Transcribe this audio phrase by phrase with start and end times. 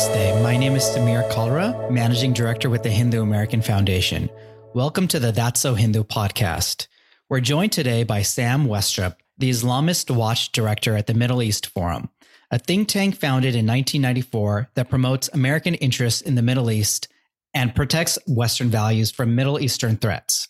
[0.00, 0.42] Namaste.
[0.42, 4.30] My name is Samir Kalra, Managing Director with the Hindu American Foundation.
[4.74, 6.86] Welcome to the That's So Hindu podcast.
[7.28, 12.08] We're joined today by Sam Westrop, the Islamist Watch Director at the Middle East Forum,
[12.50, 17.08] a think tank founded in 1994 that promotes American interests in the Middle East
[17.52, 20.48] and protects Western values from Middle Eastern threats.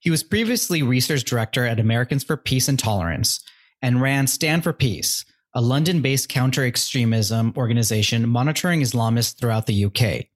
[0.00, 3.42] He was previously research director at Americans for Peace and Tolerance
[3.80, 5.24] and ran Stand for Peace,
[5.56, 10.26] a London based counter extremism organization monitoring Islamists throughout the UK.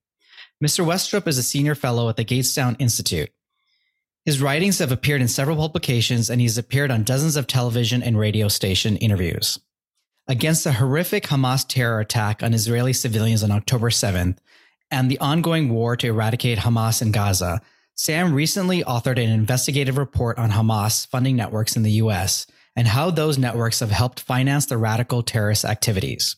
[0.65, 0.83] Mr.
[0.83, 3.28] Westrop is a senior fellow at the Gatestone Institute.
[4.25, 8.19] His writings have appeared in several publications and he's appeared on dozens of television and
[8.19, 9.59] radio station interviews.
[10.27, 14.39] Against the horrific Hamas terror attack on Israeli civilians on October 7th
[14.91, 17.61] and the ongoing war to eradicate Hamas in Gaza,
[17.95, 23.10] Sam recently authored an investigative report on Hamas funding networks in the US and how
[23.10, 26.37] those networks have helped finance the radical terrorist activities.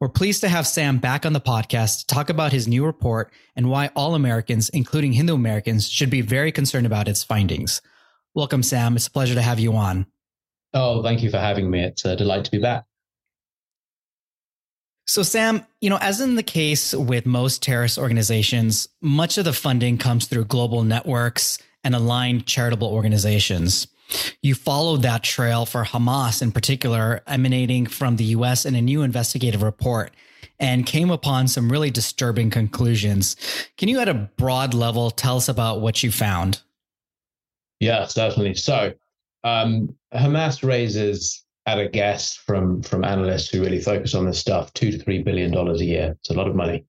[0.00, 3.32] We're pleased to have Sam back on the podcast to talk about his new report
[3.56, 7.80] and why all Americans, including Hindu Americans, should be very concerned about its findings.
[8.34, 8.96] Welcome, Sam.
[8.96, 10.06] It's a pleasure to have you on.
[10.74, 11.84] Oh, thank you for having me.
[11.84, 12.84] It's a delight to be back.
[15.06, 19.52] So, Sam, you know, as in the case with most terrorist organizations, much of the
[19.52, 23.86] funding comes through global networks and aligned charitable organizations.
[24.42, 29.02] You followed that trail for Hamas in particular, emanating from the US in a new
[29.02, 30.12] investigative report
[30.60, 33.36] and came upon some really disturbing conclusions.
[33.76, 36.60] Can you, at a broad level, tell us about what you found?
[37.80, 38.54] Yeah, certainly.
[38.54, 38.92] So,
[39.42, 44.72] um, Hamas raises, at a guess from from analysts who really focus on this stuff,
[44.74, 46.14] two to three billion dollars a year.
[46.20, 46.84] It's a lot of money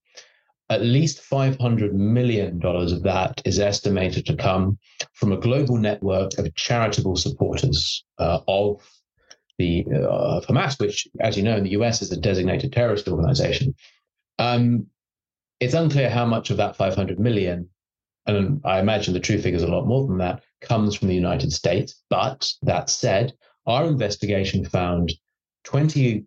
[0.70, 4.80] at least $500 million of that is estimated to come
[5.14, 8.82] from a global network of charitable supporters uh, of
[9.58, 13.76] the uh, Hamas, which, as you know, in the US is a designated terrorist organization.
[14.40, 14.88] Um,
[15.60, 17.70] it's unclear how much of that 500 million,
[18.26, 21.16] and I imagine the true figure is a lot more than that, comes from the
[21.16, 22.04] United States.
[22.10, 23.34] But that said,
[23.68, 25.14] our investigation found
[25.64, 26.26] 20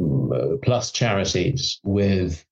[0.00, 2.44] uh, plus charities with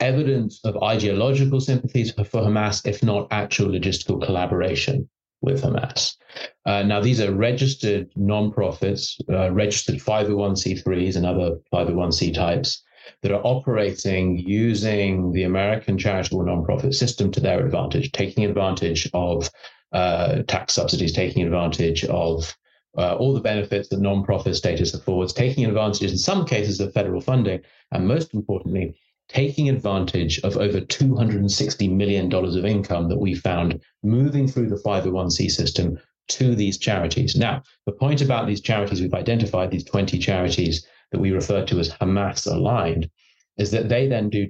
[0.00, 5.08] evidence of ideological sympathies for, Hamas, if not actual logistical collaboration
[5.40, 6.16] with Hamas.
[6.64, 12.82] Uh, now, these are registered nonprofits, uh, registered 501c3s and other 501c types
[13.22, 19.50] that are operating using the American charitable nonprofit system to their advantage, taking advantage of
[19.92, 22.56] uh, tax subsidies, taking advantage of
[22.98, 27.20] uh, all the benefits that nonprofit status affords, taking advantage in some cases of federal
[27.20, 27.60] funding,
[27.92, 28.94] and most importantly,
[29.28, 35.50] taking advantage of over $260 million of income that we found moving through the 501c
[35.50, 35.98] system
[36.28, 37.36] to these charities.
[37.36, 41.78] Now, the point about these charities we've identified, these 20 charities that we refer to
[41.78, 43.10] as Hamas aligned,
[43.58, 44.48] is that they then do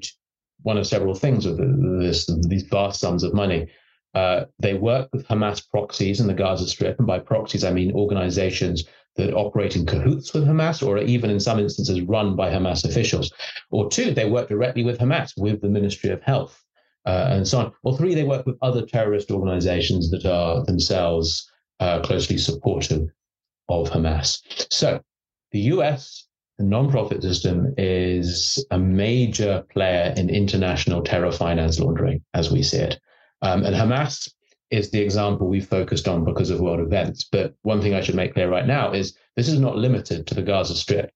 [0.62, 1.58] one of several things with
[2.00, 3.66] this, these vast sums of money.
[4.14, 6.98] Uh, they work with Hamas proxies in the Gaza Strip.
[6.98, 8.84] And by proxies, I mean organizations
[9.16, 13.32] that operate in cahoots with Hamas or even in some instances run by Hamas officials.
[13.71, 16.62] Or two, they work directly with Hamas, with the Ministry of Health,
[17.06, 17.72] uh, and so on.
[17.82, 21.50] Or three, they work with other terrorist organizations that are themselves
[21.81, 23.09] uh, closely supportive
[23.69, 24.41] of Hamas.
[24.71, 25.00] So
[25.53, 26.26] the US
[26.59, 32.78] the nonprofit system is a major player in international terror finance laundering, as we see
[32.78, 32.99] it.
[33.43, 34.31] Um, and Hamas
[34.76, 37.25] is the example we focused on because of world events.
[37.25, 40.34] But one thing I should make clear right now is this is not limited to
[40.34, 41.10] the Gaza Strip.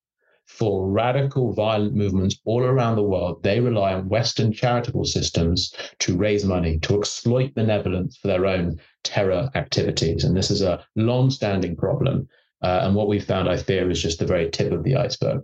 [0.47, 6.17] For radical violent movements all around the world, they rely on Western charitable systems to
[6.17, 10.25] raise money, to exploit benevolence for their own terror activities.
[10.25, 12.29] And this is a long standing problem.
[12.63, 15.43] Uh, and what we found, I fear, is just the very tip of the iceberg.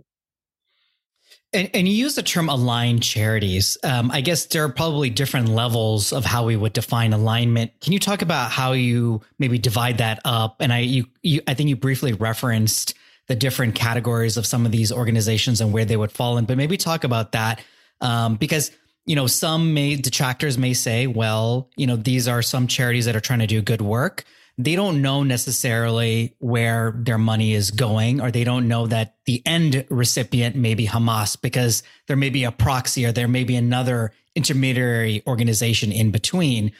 [1.53, 3.77] And, and you use the term aligned charities.
[3.83, 7.79] Um, I guess there are probably different levels of how we would define alignment.
[7.79, 10.57] Can you talk about how you maybe divide that up?
[10.59, 12.95] And I, you, you, I think you briefly referenced
[13.27, 16.57] the different categories of some of these organizations and where they would fall in, but
[16.57, 17.61] maybe talk about that
[18.01, 18.71] um, because
[19.05, 23.15] you know some may detractors may say, well, you know, these are some charities that
[23.15, 24.25] are trying to do good work
[24.57, 29.41] they don't know necessarily where their money is going, or they don't know that the
[29.45, 33.55] end recipient may be Hamas because there may be a proxy or there may be
[33.55, 36.71] another intermediary organization in between.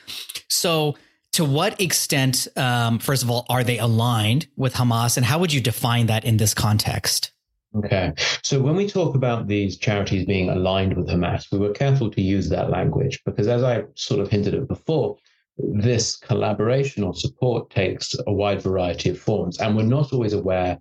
[0.49, 0.95] So,
[1.33, 5.53] to what extent, um, first of all, are they aligned with Hamas, and how would
[5.53, 7.31] you define that in this context?
[7.75, 8.13] Okay.
[8.43, 12.21] So when we talk about these charities being aligned with Hamas, we were careful to
[12.21, 15.17] use that language because, as I sort of hinted at before,
[15.57, 20.79] this collaboration or support takes a wide variety of forms, and we're not always aware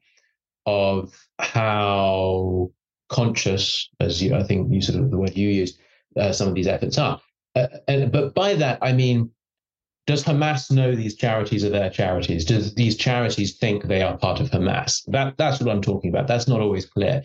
[0.66, 2.70] of how
[3.08, 5.78] conscious, as you, I think you sort of the word you used,
[6.16, 7.20] uh, some of these efforts are.
[7.54, 9.30] Uh, and, but by that, I mean,
[10.06, 12.44] does Hamas know these charities are their charities?
[12.44, 15.02] Does these charities think they are part of Hamas?
[15.08, 16.26] That, that's what I'm talking about.
[16.28, 17.22] That's not always clear.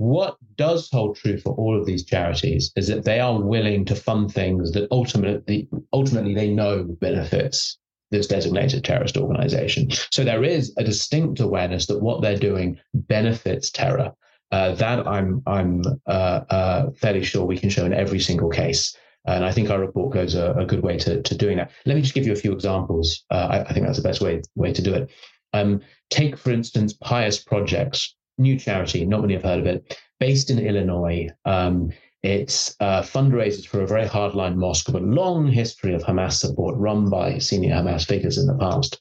[0.00, 3.94] What does hold true for all of these charities is that they are willing to
[3.94, 7.76] fund things that ultimately, ultimately they know benefits
[8.10, 9.90] this designated terrorist organization.
[10.10, 14.14] So there is a distinct awareness that what they're doing benefits terror.
[14.50, 18.96] Uh, that I'm I'm uh, uh, fairly sure we can show in every single case.
[19.26, 21.72] And I think our report goes a, a good way to, to doing that.
[21.84, 23.22] Let me just give you a few examples.
[23.30, 25.10] Uh, I, I, think that's the best way way to do it.
[25.52, 30.50] Um, take, for instance, Pious Projects new charity, not many have heard of it, based
[30.50, 31.28] in Illinois.
[31.44, 31.92] Um,
[32.22, 36.76] it's uh, fundraisers for a very hardline mosque with a long history of Hamas support
[36.76, 39.00] run by senior Hamas figures in the past.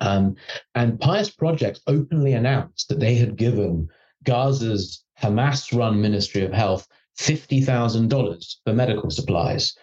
[0.00, 0.36] Um,
[0.74, 3.88] and Pious Projects openly announced that they had given
[4.24, 6.86] Gaza's Hamas run Ministry of Health
[7.18, 9.74] $50,000 for medical supplies.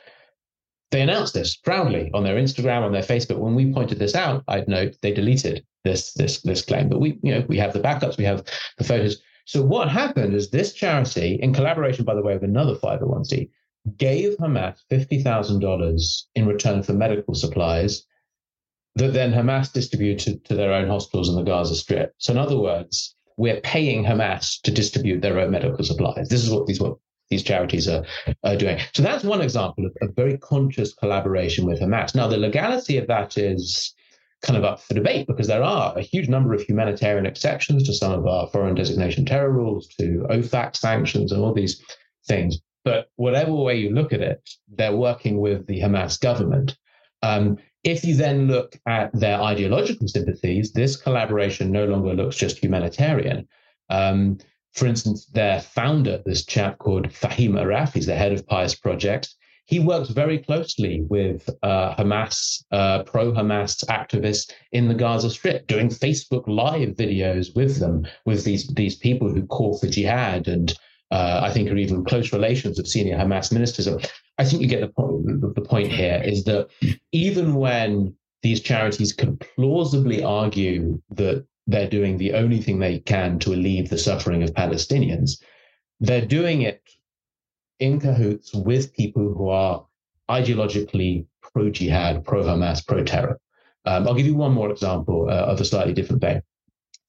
[0.92, 3.38] They announced this proudly on their Instagram, on their Facebook.
[3.38, 6.90] When we pointed this out, I'd note they deleted this this this claim.
[6.90, 8.44] But we, you know, we have the backups, we have
[8.78, 9.22] the photos.
[9.46, 13.50] So what happened is this charity, in collaboration, by the way, with another 501c,
[13.98, 18.06] gave Hamas fifty thousand dollars in return for medical supplies
[18.96, 22.14] that then Hamas distributed to their own hospitals in the Gaza Strip.
[22.18, 26.28] So in other words, we're paying Hamas to distribute their own medical supplies.
[26.30, 26.98] This is what these what
[27.30, 28.04] these charities are,
[28.44, 28.80] are doing.
[28.94, 32.16] So that's one example of a very conscious collaboration with Hamas.
[32.16, 33.94] Now, the legality of that is
[34.42, 37.94] kind of up for debate because there are a huge number of humanitarian exceptions to
[37.94, 41.84] some of our foreign designation terror rules, to OFAC sanctions, and all these
[42.26, 42.60] things.
[42.86, 46.78] But whatever way you look at it, they're working with the Hamas government.
[47.22, 52.58] Um, if you then look at their ideological sympathies, this collaboration no longer looks just
[52.58, 53.48] humanitarian.
[53.90, 54.38] Um,
[54.74, 59.34] for instance, their founder, this chap called Fahim Aref, he's the head of Pious Project.
[59.70, 65.68] He works very closely with uh, Hamas, uh, pro Hamas activists in the Gaza Strip,
[65.68, 70.74] doing Facebook Live videos with them, with these, these people who call for jihad and
[71.12, 73.88] uh, I think are even close relations of senior Hamas ministers.
[74.40, 76.68] I think you get the point, the point here is that
[77.12, 83.38] even when these charities can plausibly argue that they're doing the only thing they can
[83.38, 85.40] to alleviate the suffering of Palestinians.
[86.00, 86.82] They're doing it
[87.80, 89.86] in cahoots with people who are
[90.30, 93.40] ideologically pro jihad, pro Hamas, pro terror.
[93.86, 96.42] Um, I'll give you one more example uh, of a slightly different vein.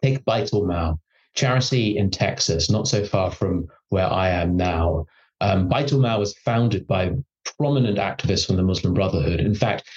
[0.02, 1.00] Take Beit al-Mal,
[1.34, 5.06] charity in Texas, not so far from where I am now.
[5.40, 7.12] Um, Beit al-Mal was founded by
[7.58, 9.40] prominent activists from the Muslim Brotherhood.
[9.40, 9.88] In fact,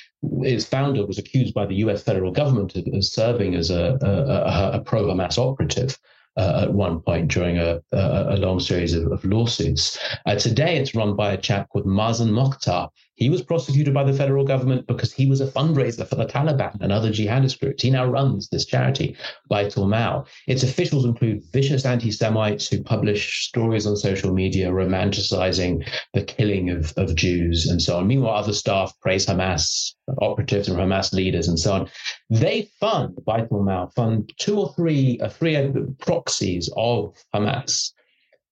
[0.41, 4.81] its founder was accused by the US federal government of, serving as a, a, a
[4.81, 5.97] pro Hamas operative
[6.38, 9.97] uh, at one point during a, a, long series of, of lawsuits.
[10.25, 12.89] Uh, today, it's run by a chap called Mazen Mokhtar.
[13.23, 16.77] He was prosecuted by the federal government because he was a fundraiser for the Taliban
[16.81, 17.81] and other jihadist groups.
[17.81, 19.15] He now runs this charity,
[19.49, 20.27] Beit al-Mal.
[20.45, 26.91] Its officials include vicious anti-Semites who publish stories on social media romanticizing the killing of,
[26.97, 28.07] of Jews and so on.
[28.07, 31.89] Meanwhile, other staff praise Hamas operatives and Hamas leaders and so on.
[32.29, 35.55] They fund, Beit al-Mal, fund two or three, uh, three
[35.99, 37.93] proxies of Hamas.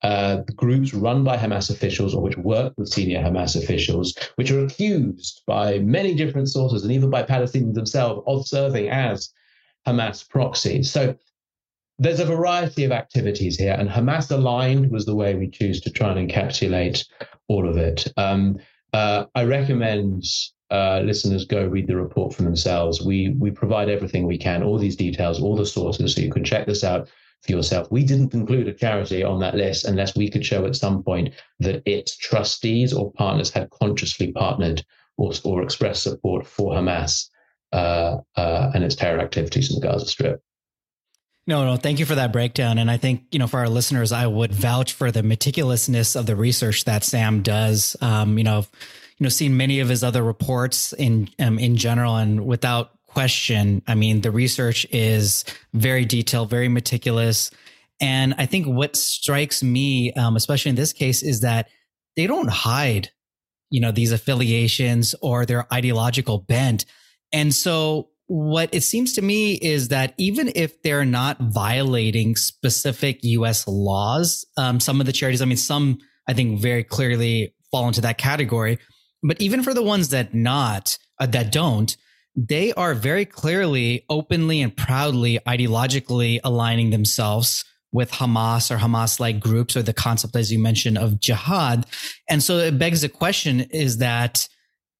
[0.04, 4.66] Uh, groups run by Hamas officials or which work with senior Hamas officials, which are
[4.66, 9.30] accused by many different sources and even by Palestinians themselves of serving as
[9.88, 10.92] Hamas proxies.
[10.92, 11.16] So
[12.00, 15.92] there's a variety of activities here, and Hamas aligned was the way we choose to
[15.92, 17.06] try and encapsulate
[17.48, 18.12] all of it.
[18.18, 18.58] Um,
[18.94, 20.24] uh, I recommend
[20.72, 23.02] uh, listeners go read the report for themselves.
[23.04, 26.44] We we provide everything we can, all these details, all the sources, so you can
[26.44, 27.08] check this out
[27.42, 27.92] for yourself.
[27.92, 31.34] We didn't include a charity on that list unless we could show at some point
[31.60, 34.86] that its trustees or partners had consciously partnered
[35.18, 37.30] or, or expressed support for Hamas
[37.74, 40.42] uh, uh, and its terror activities in the Gaza Strip.
[41.48, 42.78] No, no, thank you for that breakdown.
[42.78, 46.28] And I think, you know, for our listeners, I would vouch for the meticulousness of
[46.28, 47.96] the research that Sam does.
[48.00, 48.60] Um, you know,
[49.18, 53.82] you know, seen many of his other reports in um, in general, and without question,
[53.88, 57.52] I mean, the research is very detailed, very meticulous,
[58.00, 61.70] and I think what strikes me, um, especially in this case, is that
[62.16, 63.12] they don't hide,
[63.70, 66.86] you know, these affiliations or their ideological bent,
[67.32, 73.20] and so what it seems to me is that even if they're not violating specific
[73.24, 73.68] U.S.
[73.68, 75.98] laws, um, some of the charities, I mean, some
[76.30, 78.80] I think very clearly fall into that category.
[79.22, 81.96] But even for the ones that not uh, that don't,
[82.36, 89.40] they are very clearly, openly, and proudly ideologically aligning themselves with Hamas or Hamas like
[89.40, 91.86] groups or the concept, as you mentioned, of jihad.
[92.30, 94.48] And so it begs the question is that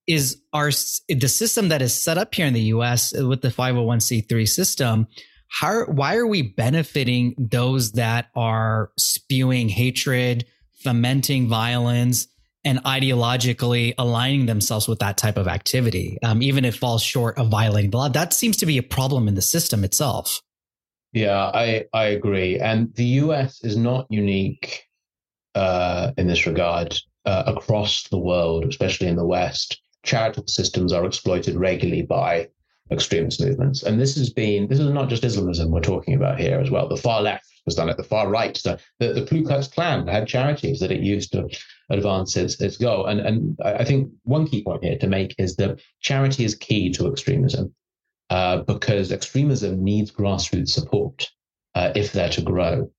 [0.08, 0.72] is our
[1.08, 5.08] the system that is set up here in the US with the 501c3 system
[5.52, 10.46] how why are we benefiting those that are spewing hatred
[10.84, 12.28] fomenting violence
[12.64, 17.38] and ideologically aligning themselves with that type of activity um, even if it falls short
[17.38, 20.42] of violating the law that seems to be a problem in the system itself
[21.14, 24.88] yeah i i agree and the us is not unique
[25.54, 31.06] uh, in this regard uh, across the world especially in the west charitable systems are
[31.06, 32.48] exploited regularly by
[32.92, 33.84] extremist movements.
[33.84, 36.88] And this has been, this is not just Islamism we're talking about here as well.
[36.88, 40.08] The far left has done it, the far right, the, the, the Ku Klux Klan
[40.08, 41.48] had charities that it used to
[41.92, 43.06] advance its, its goal.
[43.06, 46.92] And, and I think one key point here to make is that charity is key
[46.94, 47.74] to extremism
[48.30, 51.30] uh, because extremism needs grassroots support
[51.76, 52.90] uh, if they're to grow.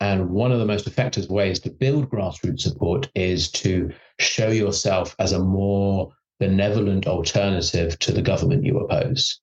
[0.00, 5.14] And one of the most effective ways to build grassroots support is to show yourself
[5.18, 9.38] as a more benevolent alternative to the government you oppose.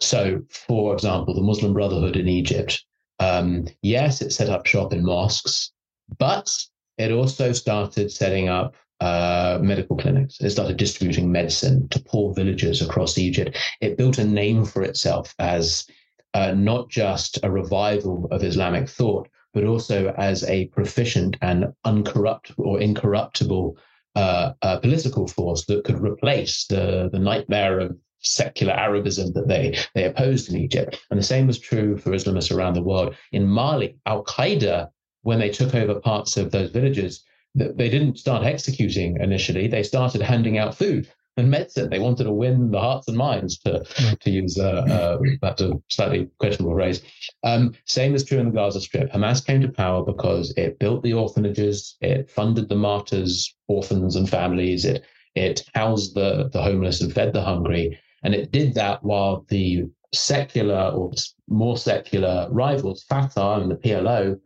[0.00, 2.84] So, for example, the Muslim Brotherhood in Egypt,
[3.18, 5.72] um, yes, it set up shop in mosques,
[6.18, 6.50] but
[6.98, 10.40] it also started setting up uh, medical clinics.
[10.40, 13.56] It started distributing medicine to poor villagers across Egypt.
[13.80, 15.86] It built a name for itself as
[16.34, 22.52] uh, not just a revival of Islamic thought, but also as a proficient and uncorrupt
[22.58, 23.76] or incorruptible
[24.14, 29.76] uh, a political force that could replace the, the nightmare of secular Arabism that they,
[29.94, 31.00] they opposed in Egypt.
[31.10, 33.16] And the same was true for Islamists around the world.
[33.32, 34.90] In Mali, Al Qaeda,
[35.22, 37.24] when they took over parts of those villages,
[37.54, 39.66] they didn't start executing initially.
[39.68, 41.90] They started handing out food and medicine.
[41.90, 43.84] They wanted to win the hearts and minds, to
[44.20, 47.02] to use uh, uh, that's a slightly questionable phrase.
[47.42, 49.12] Um, same is true in the Gaza Strip.
[49.12, 54.28] Hamas came to power because it built the orphanages, it funded the martyrs, orphans and
[54.28, 59.02] families, it it housed the the homeless and fed the hungry, and it did that
[59.02, 61.10] while the secular or
[61.48, 64.38] more secular rivals, Fatah and the PLO,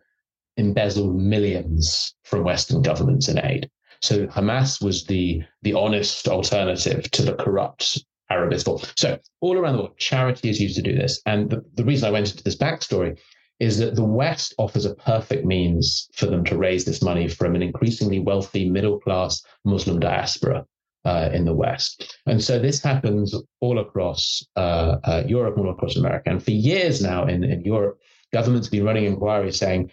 [0.56, 3.70] embezzled millions from Western governments in aid.
[4.02, 9.82] So Hamas was the the honest alternative to the corrupt Arabist So all around the
[9.82, 11.20] world, charity is used to do this.
[11.26, 13.18] And the, the reason I went into this backstory
[13.60, 17.54] is that the West offers a perfect means for them to raise this money from
[17.54, 20.66] an increasingly wealthy middle class Muslim diaspora
[21.04, 22.18] uh, in the West.
[22.26, 26.30] And so this happens all across uh, uh, Europe, all across America.
[26.30, 27.98] And for years now in, in Europe,
[28.32, 29.90] governments have been running inquiries saying,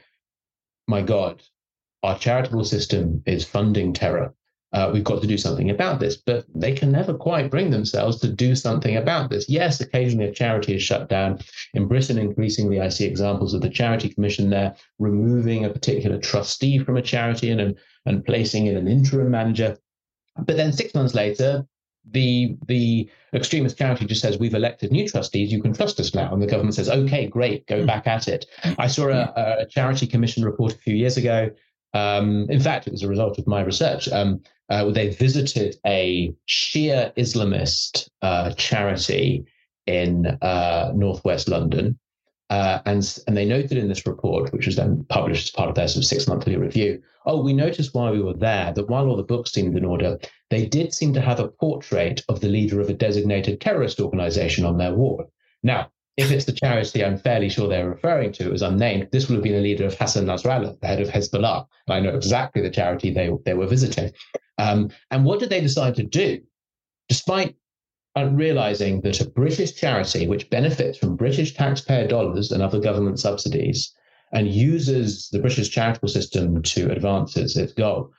[0.88, 1.42] my God,
[2.04, 4.34] our charitable system is funding terror.
[4.74, 6.18] Uh, we've got to do something about this.
[6.18, 9.48] But they can never quite bring themselves to do something about this.
[9.48, 11.40] Yes, occasionally a charity is shut down.
[11.76, 16.80] In Britain, increasingly, I see examples of the Charity Commission there removing a particular trustee
[16.80, 19.78] from a charity and, and placing in an interim manager.
[20.38, 21.68] But then six months later,
[22.12, 26.34] the the extremist charity just says we've elected new trustees you can trust us now
[26.34, 27.86] and the government says okay great go hmm.
[27.86, 28.46] back at it
[28.78, 31.50] i saw a, a charity commission report a few years ago
[31.94, 34.10] um, in fact, it was a result of my research.
[34.10, 39.46] Um, uh, they visited a Shia Islamist uh, charity
[39.86, 42.00] in uh, northwest London.
[42.50, 45.76] Uh, and, and they noted in this report, which was then published as part of
[45.76, 49.08] their sort of six monthly review, oh, we noticed while we were there that while
[49.08, 52.48] all the books seemed in order, they did seem to have a portrait of the
[52.48, 55.26] leader of a designated terrorist organization on their wall.
[55.64, 59.36] Now, if it's the charity I'm fairly sure they're referring to as unnamed, this would
[59.36, 61.66] have been the leader of Hassan Nasrallah, the head of Hezbollah.
[61.90, 64.12] I know exactly the charity they, they were visiting.
[64.60, 66.42] Um, and what did they decide to do?
[67.10, 67.56] Despite
[68.16, 73.92] realizing that a British charity, which benefits from British taxpayer dollars and other government subsidies,
[74.34, 78.12] and uses the British charitable system to advance its, its goal,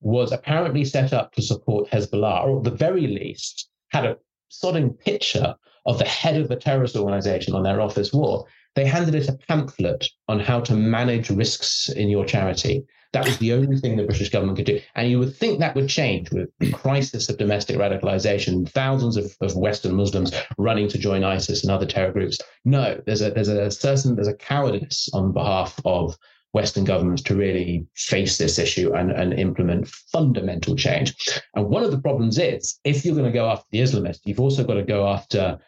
[0.00, 4.16] was apparently set up to support Hezbollah, or at the very least, had a
[4.50, 5.54] sodding picture
[5.86, 9.38] of the head of the terrorist organization on their office wall, they handed it a
[9.48, 12.84] pamphlet on how to manage risks in your charity.
[13.12, 14.80] That was the only thing the British government could do.
[14.94, 19.36] And you would think that would change with the crisis of domestic radicalization, thousands of,
[19.40, 22.38] of Western Muslims running to join ISIS and other terror groups.
[22.64, 26.16] No, there's a there's a certain there's a cowardice on behalf of
[26.52, 31.14] Western governments to really face this issue and, and implement fundamental change.
[31.54, 34.40] And one of the problems is if you're going to go after the Islamists, you've
[34.40, 35.58] also got to go after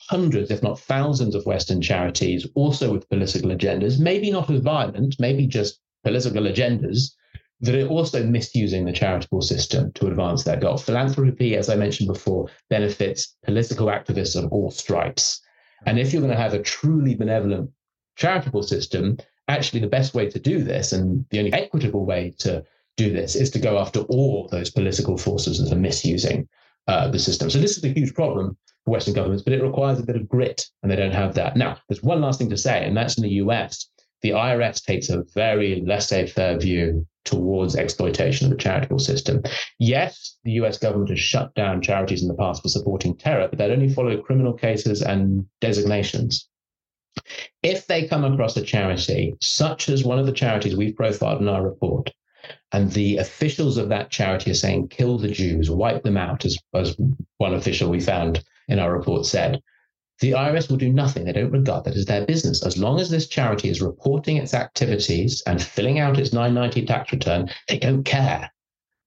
[0.00, 5.16] hundreds, if not thousands, of Western charities, also with political agendas, maybe not as violent,
[5.18, 7.12] maybe just political agendas,
[7.60, 10.78] that are also misusing the charitable system to advance their goal.
[10.78, 15.40] Philanthropy, as I mentioned before, benefits political activists of all stripes.
[15.84, 17.70] And if you're going to have a truly benevolent
[18.16, 22.64] charitable system, actually the best way to do this and the only equitable way to
[22.96, 26.48] do this is to go after all those political forces that are misusing
[26.86, 27.50] uh, the system.
[27.50, 30.28] So this is a huge problem for Western governments, but it requires a bit of
[30.28, 31.56] grit, and they don't have that.
[31.56, 33.88] Now, there's one last thing to say, and that's in the US.
[34.22, 39.42] The IRS takes a very laissez-faire view towards exploitation of the charitable system.
[39.78, 43.58] Yes, the US government has shut down charities in the past for supporting terror, but
[43.58, 46.48] that only followed criminal cases and designations.
[47.62, 51.48] If they come across a charity, such as one of the charities we've profiled in
[51.48, 52.10] our report,
[52.72, 56.58] and the officials of that charity are saying, kill the Jews, wipe them out, as,
[56.74, 56.96] as
[57.38, 59.60] one official we found in our report said,
[60.20, 61.24] the IRS will do nothing.
[61.24, 62.64] They don't regard that as their business.
[62.64, 67.10] As long as this charity is reporting its activities and filling out its 990 tax
[67.10, 68.52] return, they don't care.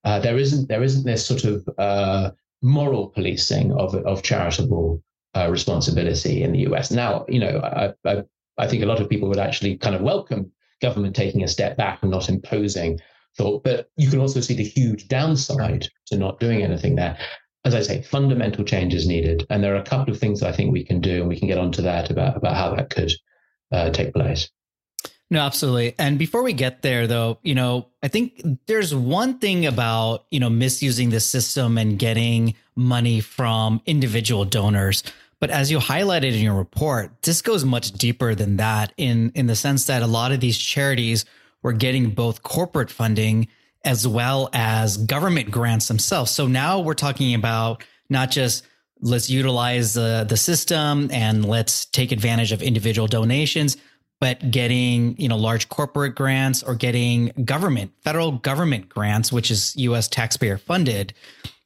[0.04, 5.02] Uh, there isn't there isn't this sort of uh, moral policing of of charitable
[5.36, 6.92] uh, responsibility in the US.
[6.92, 8.24] Now, you know, I, I,
[8.58, 10.52] I think a lot of people would actually kind of welcome
[10.82, 13.00] government taking a step back and not imposing
[13.38, 17.18] thought, but you can also see the huge downside to not doing anything there
[17.66, 19.46] as I say, fundamental change is needed.
[19.50, 21.48] And there are a couple of things I think we can do, and we can
[21.48, 23.12] get onto that about, about how that could
[23.72, 24.50] uh, take place.
[25.30, 25.96] No, absolutely.
[25.98, 30.40] And before we get there, though, you know, I think there's one thing about, you
[30.40, 35.02] know, misusing the system and getting money from individual donors.
[35.40, 39.48] But as you highlighted in your report, this goes much deeper than that in, in
[39.48, 41.26] the sense that a lot of these charities
[41.64, 43.48] were getting both corporate funding
[43.84, 46.32] as well as government grants themselves.
[46.32, 48.66] So now we're talking about not just
[49.02, 53.76] let's utilize the, the system and let's take advantage of individual donations,
[54.22, 59.76] but getting, you know, large corporate grants or getting government, federal government grants, which is
[59.76, 61.14] US taxpayer funded.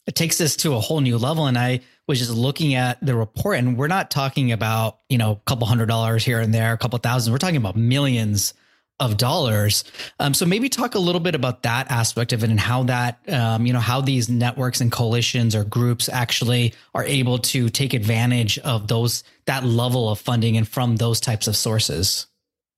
[0.07, 1.45] It takes this to a whole new level.
[1.45, 5.33] And I was just looking at the report and we're not talking about, you know,
[5.33, 7.31] a couple hundred dollars here and there, a couple thousand.
[7.31, 8.55] We're talking about millions
[8.99, 9.83] of dollars.
[10.19, 13.19] Um, so maybe talk a little bit about that aspect of it and how that,
[13.29, 17.93] um, you know, how these networks and coalitions or groups actually are able to take
[17.93, 22.27] advantage of those that level of funding and from those types of sources.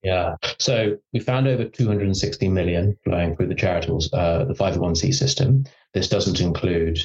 [0.04, 0.36] Yeah.
[0.60, 5.66] So we found over 260 million flowing through the charitable, uh, the 501c system.
[5.94, 7.00] This doesn't include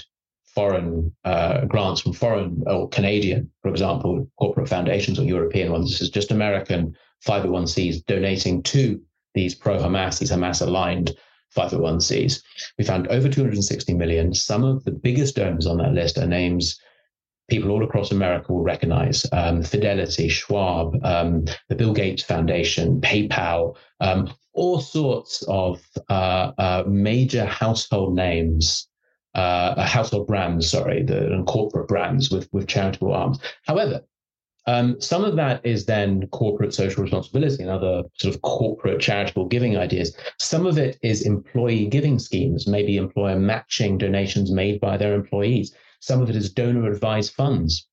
[0.54, 5.90] foreign uh, grants from foreign or Canadian, for example, corporate foundations or European ones.
[5.90, 9.00] This is just American 501cs donating to
[9.34, 11.16] these pro Hamas, these Hamas aligned
[11.56, 12.42] 501cs.
[12.78, 14.34] We found over 260 million.
[14.34, 16.78] Some of the biggest donors on that list are names
[17.48, 23.76] people all across America will recognize um, Fidelity, Schwab, um, the Bill Gates Foundation, PayPal,
[24.00, 28.88] um, all sorts of uh, uh, major household names.
[29.34, 33.40] Uh, household brands, sorry, the and corporate brands with with charitable arms.
[33.66, 34.02] However,
[34.66, 39.46] um, some of that is then corporate social responsibility and other sort of corporate charitable
[39.46, 40.16] giving ideas.
[40.38, 45.74] Some of it is employee giving schemes, maybe employer matching donations made by their employees.
[46.00, 47.86] Some of it is donor advised funds.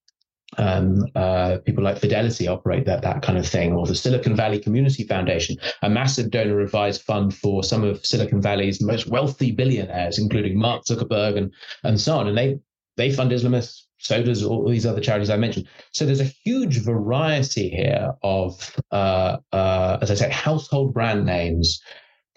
[0.57, 4.59] Um, uh, people like Fidelity operate that that kind of thing, or the Silicon Valley
[4.59, 10.19] Community Foundation, a massive donor advised fund for some of Silicon Valley's most wealthy billionaires,
[10.19, 11.53] including Mark Zuckerberg and
[11.83, 12.27] and so on.
[12.27, 12.59] And they
[12.97, 15.67] they fund Islamists so does all these other charities I mentioned.
[15.91, 21.81] So there's a huge variety here of, uh, uh, as I say, household brand names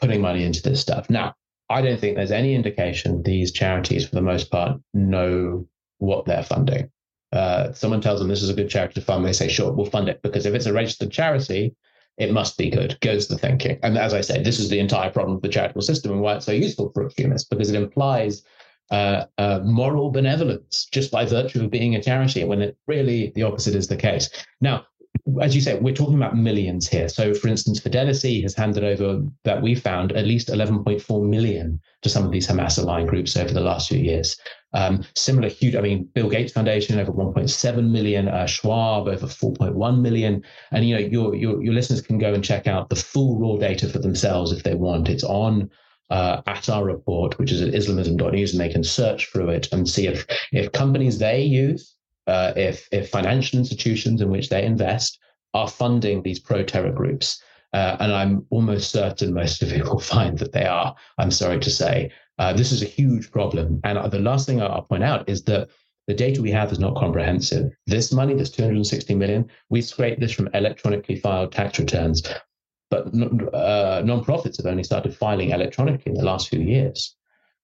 [0.00, 1.08] putting money into this stuff.
[1.08, 1.34] Now,
[1.70, 5.66] I don't think there's any indication these charities, for the most part, know
[5.98, 6.90] what they're funding.
[7.32, 9.86] Uh, someone tells them this is a good charity to fund, they say, sure, we'll
[9.86, 10.20] fund it.
[10.22, 11.74] Because if it's a registered charity,
[12.18, 13.78] it must be good, goes the thinking.
[13.82, 16.36] And as I said, this is the entire problem of the charitable system and why
[16.36, 18.42] it's so useful for a extremists, because it implies
[18.90, 23.42] uh, uh, moral benevolence just by virtue of being a charity, when it really the
[23.42, 24.28] opposite is the case.
[24.60, 24.86] Now,
[25.40, 27.08] as you say, we're talking about millions here.
[27.08, 32.08] So, for instance, Fidelity has handed over that we found at least 11.4 million to
[32.08, 34.36] some of these Hamas aligned groups over the last few years.
[34.74, 40.00] Um, similar huge, I mean, Bill Gates Foundation over 1.7 million, uh, Schwab over 4.1
[40.00, 40.42] million,
[40.72, 43.56] and you know, your, your your listeners can go and check out the full raw
[43.56, 45.08] data for themselves if they want.
[45.08, 45.70] It's on
[46.10, 49.88] uh, at our report, which is at islamism.news, and they can search through it and
[49.88, 51.94] see if if companies they use,
[52.26, 55.18] uh, if if financial institutions in which they invest
[55.54, 57.42] are funding these pro-terror groups.
[57.72, 60.94] Uh, and I'm almost certain most of you will find that they are.
[61.18, 62.12] I'm sorry to say.
[62.38, 63.80] Uh, this is a huge problem.
[63.84, 65.68] And the last thing I'll point out is that
[66.06, 67.72] the data we have is not comprehensive.
[67.86, 72.22] This money, this 260 million, we scraped this from electronically filed tax returns
[72.94, 77.16] but uh, non-profits have only started filing electronically in the last few years.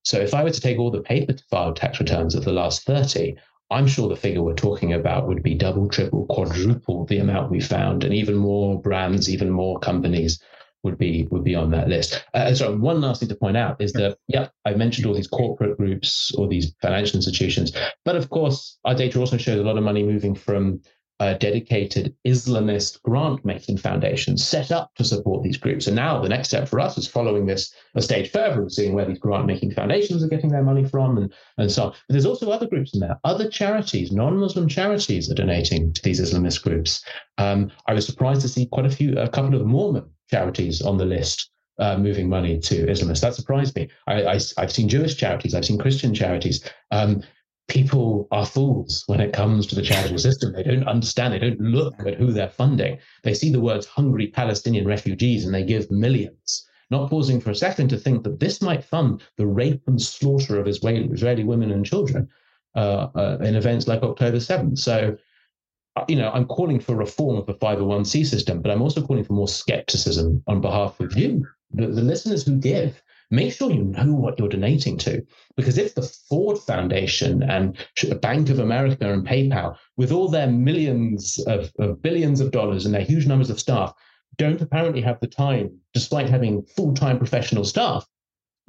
[0.02, 2.84] So if I were to take all the paper filed tax returns of the last
[2.84, 3.36] 30,
[3.70, 7.60] I'm sure the figure we're talking about would be double, triple, quadruple the amount we
[7.60, 10.42] found, and even more brands, even more companies
[10.82, 12.24] would be would be on that list.
[12.32, 15.28] Uh, sorry, one last thing to point out is that yeah, I mentioned all these
[15.28, 17.72] corporate groups or these financial institutions,
[18.04, 20.80] but of course, our data also shows a lot of money moving from
[21.20, 25.86] uh, dedicated Islamist grant making foundations set up to support these groups.
[25.86, 28.94] And now the next step for us is following this a stage further and seeing
[28.94, 31.90] where these grant making foundations are getting their money from and, and so on.
[31.90, 36.02] But there's also other groups in there, other charities, non Muslim charities are donating to
[36.02, 37.04] these Islamist groups.
[37.36, 40.96] Um, I was surprised to see quite a few, a couple of Mormon charities on
[40.96, 41.50] the list.
[41.78, 43.22] Uh, moving money to Islamists.
[43.22, 43.88] That surprised me.
[44.06, 46.62] I, have seen Jewish charities, I've seen Christian charities.
[46.90, 47.22] Um,
[47.70, 50.52] people are fools when it comes to the charitable system.
[50.52, 51.32] They don't understand.
[51.32, 52.98] They don't look at who they're funding.
[53.22, 57.54] They see the words hungry Palestinian refugees and they give millions, not pausing for a
[57.54, 61.70] second to think that this might fund the rape and slaughter of Israeli, Israeli women
[61.70, 62.28] and children
[62.74, 64.78] uh, uh, in events like October 7th.
[64.78, 65.16] So,
[65.94, 69.24] uh, you know, I'm calling for reform of the 501c system, but I'm also calling
[69.24, 73.84] for more skepticism on behalf of you, the, the listeners who give make sure you
[73.84, 75.24] know what you're donating to.
[75.56, 77.76] Because if the Ford Foundation and
[78.20, 82.94] Bank of America and PayPal, with all their millions of, of billions of dollars and
[82.94, 83.94] their huge numbers of staff,
[84.36, 88.06] don't apparently have the time, despite having full time professional staff,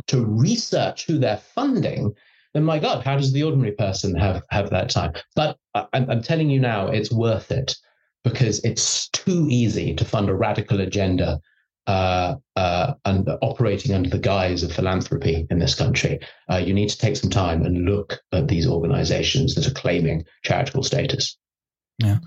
[0.08, 2.13] to research who they're funding,
[2.54, 5.13] then my God, how does the ordinary person have, have that time?
[5.36, 7.76] But I'm, I'm telling you now, it's worth it
[8.24, 11.39] because it's too easy to fund a radical agenda
[11.88, 16.20] uh, uh, and operating under the guise of philanthropy in this country.
[16.50, 20.24] Uh, you need to take some time and look at these organizations that are claiming
[20.44, 21.38] charitable status.
[21.98, 22.17] Yeah.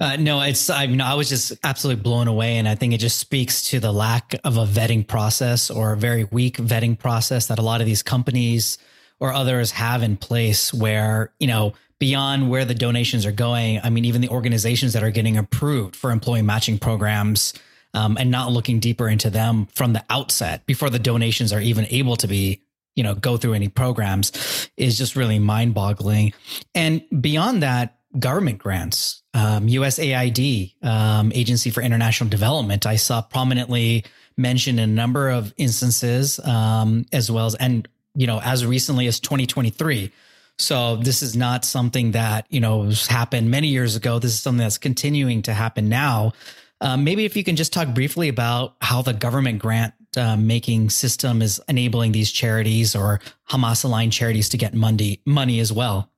[0.00, 2.56] Uh, no, it's, I mean, I was just absolutely blown away.
[2.56, 5.96] And I think it just speaks to the lack of a vetting process or a
[5.96, 8.78] very weak vetting process that a lot of these companies
[9.20, 13.90] or others have in place where, you know, beyond where the donations are going, I
[13.90, 17.52] mean, even the organizations that are getting approved for employee matching programs,
[17.94, 21.86] um, and not looking deeper into them from the outset before the donations are even
[21.90, 22.62] able to be
[22.94, 26.32] you know go through any programs is just really mind boggling
[26.74, 34.04] and beyond that government grants um, usaid um, agency for international development i saw prominently
[34.36, 39.06] mentioned in a number of instances um, as well as and you know as recently
[39.06, 40.10] as 2023
[40.58, 44.18] so this is not something that you know happened many years ago.
[44.18, 46.32] This is something that's continuing to happen now
[46.80, 50.90] um, maybe if you can just talk briefly about how the government grant uh, making
[50.90, 56.10] system is enabling these charities or Hamas aligned charities to get money money as well.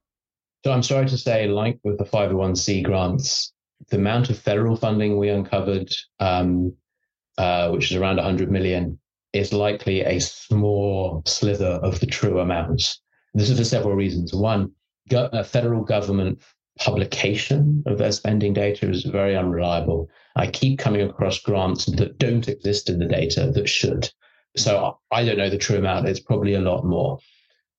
[0.64, 3.52] So I'm sorry to say, like with the 501c grants,
[3.88, 6.74] the amount of federal funding we uncovered, um,
[7.38, 8.98] uh, which is around 100 million,
[9.32, 13.00] is likely a small slither of the true amounts.
[13.32, 14.34] This is for several reasons.
[14.34, 14.72] One,
[15.08, 16.42] go- uh, federal government
[16.78, 20.08] publication of their spending data is very unreliable.
[20.36, 24.10] I keep coming across grants that don't exist in the data that should.
[24.56, 26.08] So I don't know the true amount.
[26.08, 27.18] It's probably a lot more.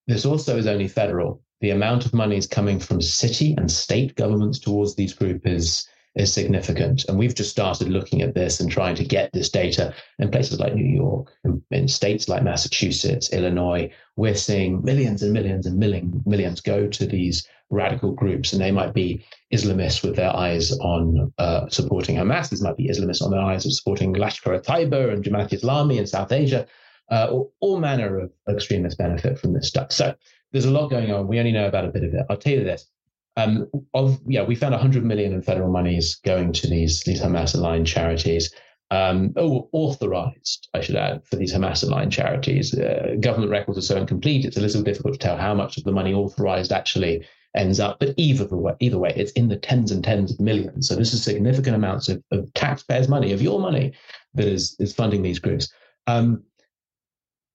[0.08, 1.42] This also is only federal.
[1.62, 5.88] The amount of money is coming from city and state governments towards these groups is
[6.16, 7.06] is significant.
[7.08, 10.60] And we've just started looking at this and trying to get this data in places
[10.60, 13.90] like New York, in, in states like Massachusetts, Illinois.
[14.18, 18.72] We're seeing millions and millions and million, millions go to these radical groups, and they
[18.72, 22.50] might be Islamists with their eyes on uh, supporting Hamas.
[22.50, 26.32] These might be Islamists on their eyes of supporting Lashkar-e-Taiba and Jamaat Islami in South
[26.32, 26.68] Asia.
[27.10, 29.92] Uh, all, all manner of extremists benefit from this stuff.
[29.92, 30.14] So
[30.52, 31.28] there's a lot going on.
[31.28, 32.26] We only know about a bit of it.
[32.30, 32.86] I'll tell you this:
[33.38, 37.56] um, of yeah, we found 100 million in federal monies going to these these Hamas
[37.56, 38.54] aligned charities.
[38.92, 42.78] Um, oh, authorized, I should add, for these Hamas aligned charities.
[42.78, 45.86] Uh, government records are so incomplete; it's a little difficult to tell how much of
[45.86, 48.00] the money authorized actually ends up.
[48.00, 50.88] But either way, either way, it's in the tens and tens of millions.
[50.88, 53.94] So this is significant amounts of, of taxpayers' money, of your money,
[54.34, 55.72] that is is funding these groups.
[56.08, 56.44] Um,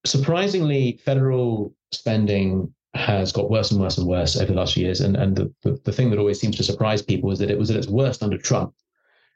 [0.04, 5.00] surprisingly, federal spending has got worse and worse and worse over the last few years.
[5.00, 7.59] And and the, the, the thing that always seems to surprise people is that it
[7.59, 8.74] was at its worst under Trump.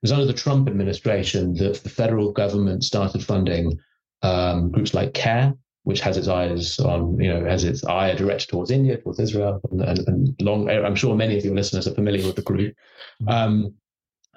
[0.03, 3.79] It was under the Trump administration that the federal government started funding
[4.23, 5.55] um, groups like CAIR,
[5.91, 9.61] which has its eyes on, you know, has its eye directed towards India, towards Israel,
[9.73, 10.71] and, and, and, long.
[10.71, 12.77] I'm sure many of your listeners are familiar with the group.
[13.23, 13.29] Mm-hmm.
[13.29, 13.75] Um,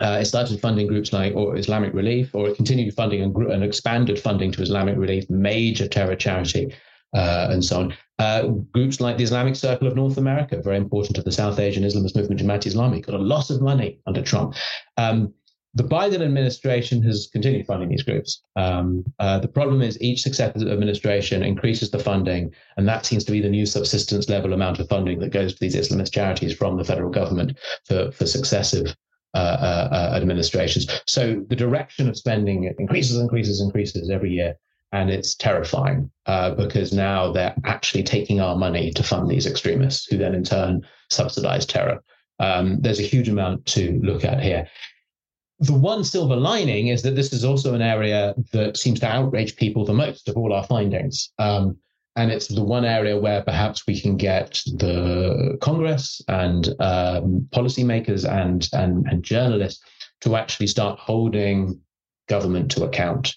[0.02, 3.64] uh, it started funding groups like or Islamic Relief, or it continued funding and, and
[3.64, 6.74] expanded funding to Islamic Relief, major terror charity,
[7.14, 7.98] uh, and so on.
[8.18, 11.84] Uh, groups like the Islamic Circle of North America, very important to the South Asian
[11.84, 14.56] Islamist movement, Jamaat Islami, got a lot of money under Trump.
[14.98, 15.32] Um,
[15.76, 18.44] the Biden administration has continued funding these groups.
[18.56, 23.32] Um, uh, the problem is each successive administration increases the funding, and that seems to
[23.32, 26.78] be the new subsistence level amount of funding that goes to these Islamist charities from
[26.78, 28.96] the federal government for, for successive
[29.36, 30.88] uh, uh, uh, administrations.
[31.08, 34.56] So the direction of spending increases, increases, increases every year.
[34.92, 40.06] And it's terrifying uh, because now they're actually taking our money to fund these extremists
[40.06, 42.04] who then in turn subsidize terror.
[42.40, 44.68] Um, there's a huge amount to look at here.
[45.64, 49.56] The one silver lining is that this is also an area that seems to outrage
[49.56, 51.32] people the most of all our findings.
[51.40, 51.78] Um,
[52.18, 58.30] and it's the one area where perhaps we can get the Congress and um, policymakers
[58.30, 59.82] and, and, and journalists
[60.22, 61.80] to actually start holding
[62.28, 63.34] government to account.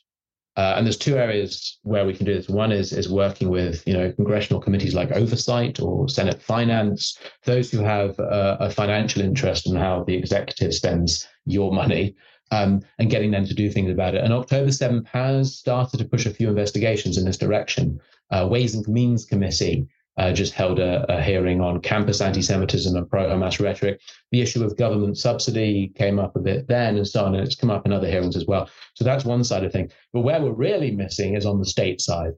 [0.56, 2.48] Uh, and there's two areas where we can do this.
[2.48, 7.70] One is is working with you know congressional committees like oversight or Senate Finance, those
[7.70, 12.16] who have a, a financial interest in how the executive spends your money,
[12.52, 14.24] um, and getting them to do things about it.
[14.24, 18.74] And October 7th has started to push a few investigations in this direction uh, Ways
[18.74, 19.86] and Means Committee
[20.16, 24.00] uh, just held a, a, hearing on campus anti-Semitism and pro-Hamas rhetoric.
[24.32, 27.54] The issue of government subsidy came up a bit then, and so on, and it's
[27.54, 28.68] come up in other hearings as well.
[28.94, 29.92] So that's one side of things.
[30.12, 32.32] But where we're really missing is on the state side.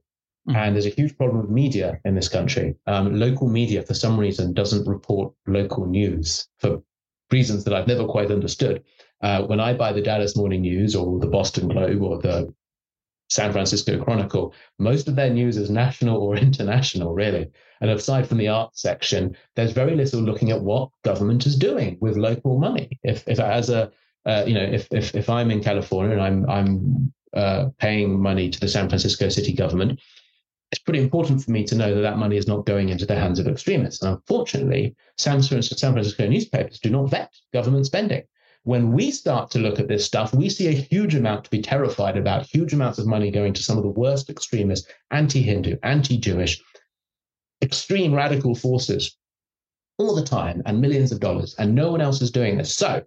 [0.49, 0.57] Mm-hmm.
[0.57, 2.75] And there's a huge problem with media in this country.
[2.87, 6.83] Um, local media, for some reason, doesn't report local news for
[7.31, 8.83] reasons that I've never quite understood.
[9.21, 12.53] Uh, when I buy the Dallas Morning News or the Boston Globe or the
[13.29, 17.51] San Francisco Chronicle, most of their news is national or international, really.
[17.81, 21.99] And aside from the arts section, there's very little looking at what government is doing
[22.01, 22.99] with local money.
[23.03, 23.93] If, if as a,
[24.27, 28.51] uh, you know, if, if, if I'm in California and I'm, I'm uh, paying money
[28.51, 30.01] to the San Francisco city government,
[30.73, 33.15] it's pretty important for me to know that that money is not going into the
[33.15, 34.03] hands of extremists.
[34.03, 38.23] And unfortunately, San, San Francisco newspapers do not vet government spending
[38.69, 41.63] when we start to look at this stuff, we see a huge amount to be
[41.63, 45.79] terrified about, huge amounts of money going to some of the worst extremists, anti Hindu,
[45.83, 46.61] anti Jewish,
[47.63, 49.17] extreme radical forces
[49.97, 52.77] all the time, and millions of dollars, and no one else is doing this.
[52.77, 53.03] So,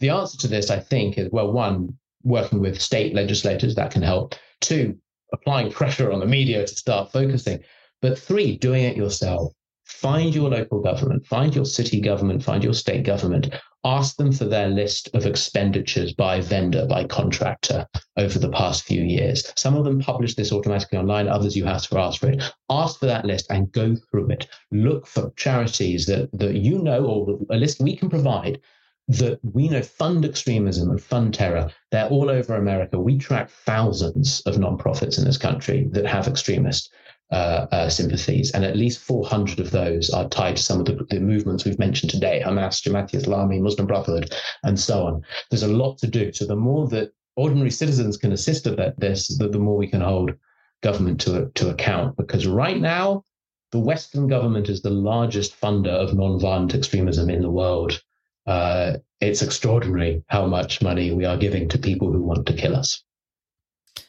[0.00, 4.00] the answer to this, I think, is well, one, working with state legislators, that can
[4.00, 4.34] help.
[4.62, 4.96] Two,
[5.30, 7.60] applying pressure on the media to start focusing.
[8.00, 9.52] But three, doing it yourself.
[9.84, 13.54] Find your local government, find your city government, find your state government
[13.86, 19.02] ask them for their list of expenditures by vendor, by contractor over the past few
[19.02, 19.52] years.
[19.56, 22.42] Some of them publish this automatically online, others you have to ask for it.
[22.68, 24.48] Ask for that list and go through it.
[24.72, 28.60] Look for charities that, that you know or a list we can provide
[29.08, 31.70] that we know fund extremism and fund terror.
[31.92, 32.98] They're all over America.
[32.98, 36.90] We track thousands of nonprofits in this country that have extremist
[37.32, 41.04] uh, uh, sympathies, and at least 400 of those are tied to some of the,
[41.10, 45.22] the, movements we've mentioned today Hamas, Jamaat Islami, Muslim Brotherhood, and so on.
[45.50, 46.32] There's a lot to do.
[46.32, 50.00] So the more that ordinary citizens can assist at this, the, the more we can
[50.00, 50.34] hold
[50.82, 52.16] government to, to account.
[52.16, 53.24] Because right now,
[53.72, 58.00] the Western government is the largest funder of nonviolent extremism in the world.
[58.46, 62.76] Uh, it's extraordinary how much money we are giving to people who want to kill
[62.76, 63.02] us.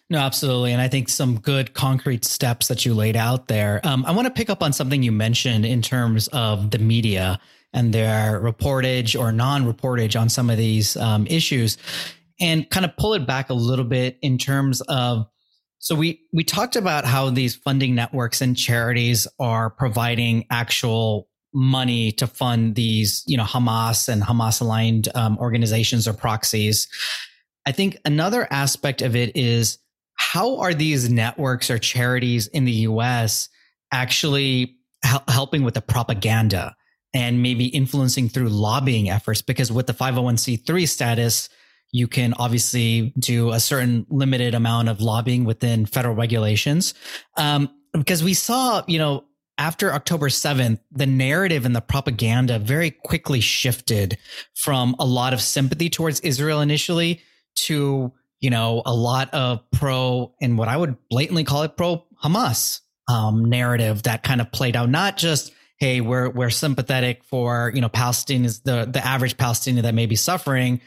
[0.10, 0.72] No, absolutely.
[0.72, 3.82] And I think some good concrete steps that you laid out there.
[3.84, 7.40] Um, I want to pick up on something you mentioned in terms of the media
[7.74, 11.78] and their reportage or non reportage on some of these um, issues
[12.40, 15.28] and kind of pull it back a little bit in terms of
[15.80, 22.12] so we we talked about how these funding networks and charities are providing actual money
[22.14, 26.88] to fund these you know Hamas and Hamas aligned um, organizations or proxies.
[27.68, 29.78] I think another aspect of it is
[30.16, 33.50] how are these networks or charities in the US
[33.92, 36.78] actually hel- helping with the propaganda
[37.14, 39.42] and maybe influencing through lobbying efforts?
[39.42, 41.50] Because with the 501c3 status,
[41.92, 46.94] you can obviously do a certain limited amount of lobbying within federal regulations.
[47.36, 49.26] Um, because we saw, you know,
[49.58, 54.18] after October 7th, the narrative and the propaganda very quickly shifted
[54.54, 57.22] from a lot of sympathy towards Israel initially
[57.66, 62.06] to you know, a lot of pro and what I would blatantly call it pro
[62.24, 64.90] Hamas um, narrative that kind of played out.
[64.90, 69.96] Not just hey, we're we're sympathetic for you know Palestinians, the the average Palestinian that
[69.96, 70.82] may be suffering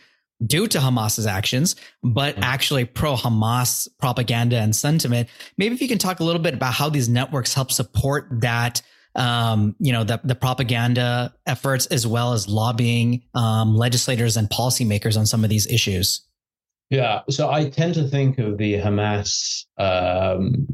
[0.45, 2.45] due to Hamas's actions, but mm-hmm.
[2.45, 5.29] actually pro Hamas propaganda and sentiment.
[5.59, 8.83] Maybe if you can talk a little bit about how these networks help support that.
[9.17, 15.19] Um, you know, the, the propaganda efforts as well as lobbying um, legislators and policymakers
[15.19, 16.21] on some of these issues.
[16.91, 20.67] Yeah, so I tend to think of the Hamas um,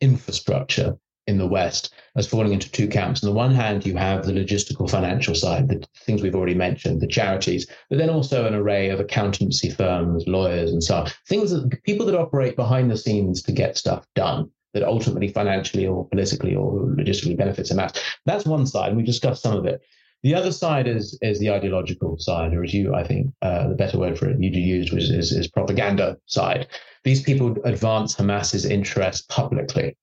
[0.00, 3.22] infrastructure in the West as falling into two camps.
[3.22, 7.00] On the one hand, you have the logistical financial side, the things we've already mentioned,
[7.00, 11.10] the charities, but then also an array of accountancy firms, lawyers, and so on.
[11.26, 15.86] Things that people that operate behind the scenes to get stuff done that ultimately financially
[15.86, 17.98] or politically or logistically benefits Hamas.
[18.26, 19.80] That's one side, we discussed some of it.
[20.22, 23.74] The other side is is the ideological side, or as you, I think, uh, the
[23.74, 26.66] better word for it you used was is, is propaganda side.
[27.04, 29.96] These people advance Hamas's interests publicly.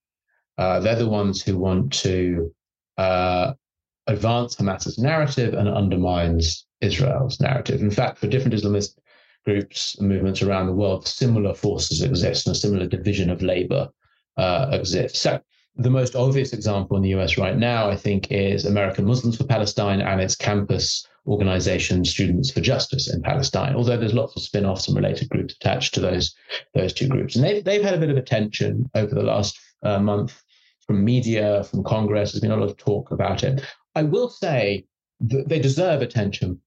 [0.56, 2.52] Uh, they're the ones who want to
[2.96, 3.52] uh,
[4.08, 7.80] advance Hamas's narrative and undermines Israel's narrative.
[7.80, 8.98] In fact, for different Islamist
[9.44, 13.88] groups and movements around the world, similar forces exist and a similar division of labor
[14.36, 15.20] uh, exists.
[15.20, 15.40] So
[15.78, 19.44] the most obvious example in the US right now, I think, is American Muslims for
[19.44, 23.76] Palestine and its campus organization Students for Justice in Palestine.
[23.76, 26.34] Although there's lots of spin-offs and related groups attached to those
[26.74, 30.00] those two groups, and they've they've had a bit of attention over the last uh,
[30.00, 30.42] month
[30.84, 32.32] from media, from Congress.
[32.32, 33.62] There's been a lot of talk about it.
[33.94, 34.84] I will say
[35.20, 36.60] that they deserve attention.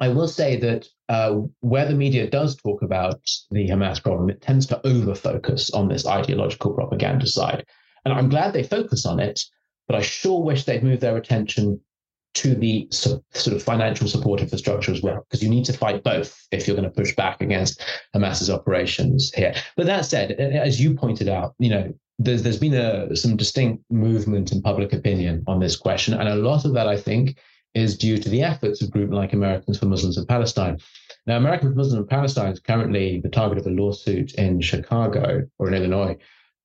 [0.00, 4.42] I will say that uh, where the media does talk about the Hamas problem, it
[4.42, 7.64] tends to over focus on this ideological propaganda side.
[8.04, 9.40] And I'm glad they focus on it,
[9.86, 11.80] but I sure wish they'd move their attention
[12.34, 16.46] to the sort of financial support infrastructure as well, because you need to fight both
[16.52, 17.82] if you're going to push back against
[18.14, 19.54] Hamas's operations here.
[19.76, 23.84] But that said, as you pointed out, you know, there's there's been a some distinct
[23.90, 27.38] movement in public opinion on this question, and a lot of that I think
[27.74, 30.78] is due to the efforts of groups like Americans for Muslims in Palestine.
[31.26, 35.46] Now, Americans for Muslims in Palestine is currently the target of a lawsuit in Chicago
[35.58, 36.16] or in Illinois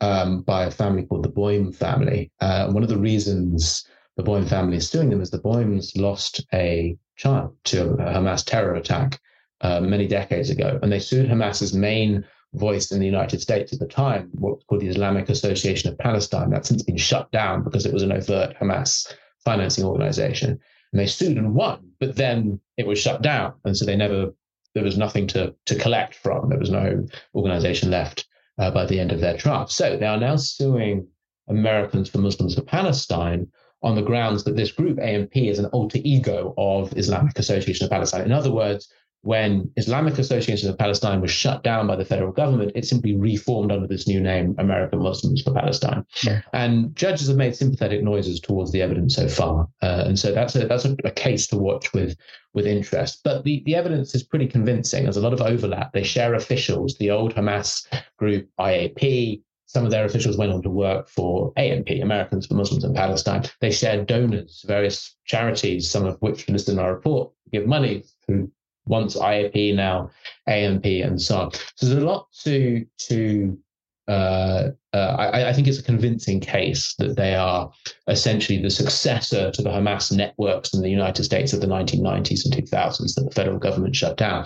[0.04, 2.30] um, by a family called the Boehm family.
[2.42, 3.88] Uh, one of the reasons
[4.18, 8.44] the Boehm family is suing them is the Boehms lost a child to a Hamas
[8.44, 9.20] terror attack
[9.62, 13.80] uh, many decades ago, and they sued Hamas's main voice in the United States at
[13.80, 16.50] the time, what's called the Islamic Association of Palestine.
[16.50, 19.12] That's since been shut down because it was an overt Hamas
[19.46, 20.60] financing organization.
[20.92, 23.54] And they sued and won, but then it was shut down.
[23.66, 24.32] And so they never,
[24.76, 26.50] there was nothing to, to collect from.
[26.50, 29.68] There was no organization left uh, by the end of their trial.
[29.68, 31.08] So they are now suing
[31.48, 33.48] Americans for Muslims of Palestine
[33.82, 37.92] on the grounds that this group, AMP, is an alter ego of Islamic Association of
[37.92, 38.22] Palestine.
[38.22, 38.90] In other words,
[39.24, 43.72] when Islamic Association of Palestine was shut down by the federal government, it simply reformed
[43.72, 46.06] under this new name, American Muslims for Palestine.
[46.24, 46.42] Yeah.
[46.52, 50.56] And judges have made sympathetic noises towards the evidence so far, uh, and so that's
[50.58, 52.18] a that's a, a, case to watch with
[52.54, 53.22] with interest.
[53.24, 55.04] But the the evidence is pretty convincing.
[55.04, 55.94] There's a lot of overlap.
[55.94, 56.98] They share officials.
[56.98, 59.42] The old Hamas group IAP.
[59.68, 63.44] Some of their officials went on to work for AMP, Americans for Muslims in Palestine.
[63.60, 68.52] They shared donors, various charities, some of which listed in our report, give money through
[68.86, 70.12] once IAP, now
[70.48, 71.52] AMP, and so on.
[71.76, 73.60] So there's a lot to to
[74.08, 77.72] uh, uh, I, I, think it's a convincing case that they are
[78.08, 82.54] essentially the successor to the Hamas networks in the United States of the 1990s and
[82.54, 84.46] 2000s that the federal government shut down.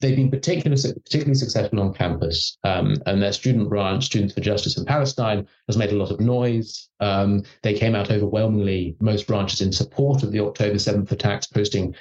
[0.00, 4.76] They've been particularly, particularly successful on campus, um, and their student branch, Students for Justice
[4.76, 6.90] in Palestine, has made a lot of noise.
[7.00, 11.94] Um, they came out overwhelmingly, most branches in support of the October 7th attacks, posting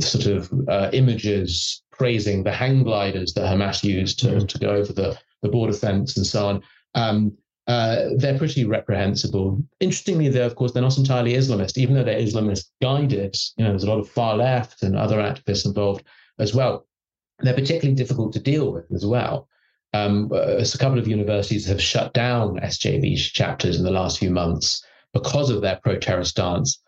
[0.00, 4.92] sort of uh, images praising the hang gliders that Hamas used to, to go over
[4.92, 6.62] the the border fence and so on.
[6.94, 7.36] Um,
[7.68, 9.62] uh, they're pretty reprehensible.
[9.78, 13.36] Interestingly, though, of course, they're not entirely Islamist, even though they're Islamist guided.
[13.58, 16.04] You know, there's a lot of far left and other activists involved
[16.38, 16.86] as well.
[17.40, 19.48] They're particularly difficult to deal with as well.
[19.92, 24.84] Um, a couple of universities have shut down SJP's chapters in the last few months
[25.12, 26.80] because of their pro-terror stance.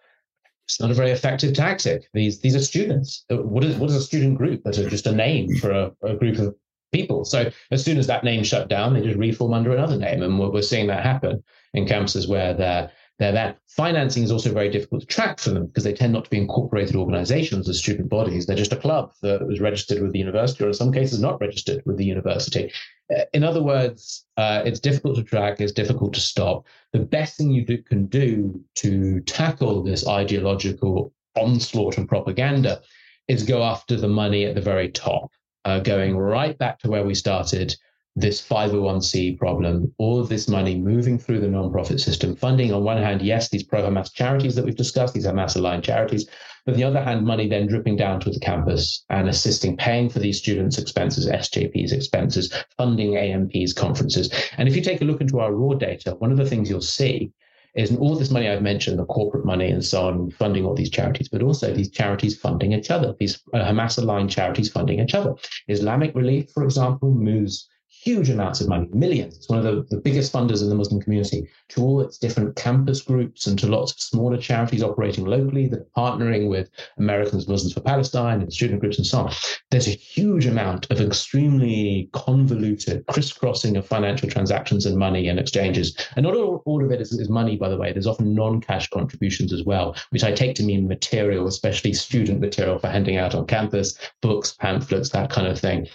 [0.64, 2.08] It's not a very effective tactic.
[2.14, 3.24] These these are students.
[3.28, 4.62] What is what is a student group?
[4.64, 6.54] That's just a name for a, a group of
[6.92, 7.24] people.
[7.24, 10.38] So as soon as that name shut down, they just reform under another name, and
[10.38, 11.42] we're, we're seeing that happen
[11.74, 13.57] in campuses where they're they're there.
[13.68, 16.38] Financing is also very difficult to track for them because they tend not to be
[16.38, 18.46] incorporated organizations as student bodies.
[18.46, 21.38] They're just a club that was registered with the university, or in some cases not
[21.38, 22.72] registered with the university.
[23.14, 26.64] Uh, in other words, uh, it's difficult to track, it's difficult to stop.
[26.94, 32.81] The best thing you do, can do to tackle this ideological onslaught and propaganda
[33.29, 35.31] is go after the money at the very top
[35.64, 37.74] uh, going right back to where we started
[38.16, 42.98] this 501c problem, all of this money moving through the nonprofit system, funding on one
[42.98, 46.28] hand, yes, these pro Hamas charities that we've discussed, these Hamas aligned charities,
[46.66, 50.08] but on the other hand, money then dripping down to the campus and assisting, paying
[50.08, 54.30] for these students' expenses, SJP's expenses, funding AMP's conferences.
[54.58, 56.82] And if you take a look into our raw data, one of the things you'll
[56.82, 57.32] see
[57.74, 60.90] is all this money I've mentioned, the corporate money and so on, funding all these
[60.90, 65.14] charities, but also these charities funding each other, these uh, Hamas aligned charities funding each
[65.14, 65.34] other.
[65.68, 67.68] Islamic Relief, for example, moves
[68.03, 69.36] huge amounts of money, millions.
[69.36, 72.57] It's one of the, the biggest funders in the Muslim community to all its different
[72.57, 77.46] campus groups and to lots of smaller charities operating locally that are partnering with Americans
[77.46, 79.32] Muslims for Palestine and student groups and so on.
[79.70, 85.94] There's a huge amount of extremely convoluted crisscrossing of financial transactions and money and exchanges.
[86.16, 87.92] And not all, all of it is, is money, by the way.
[87.92, 92.78] There's often non-cash contributions as well, which I take to mean material, especially student material
[92.78, 95.86] for handing out on campus, books, pamphlets, that kind of thing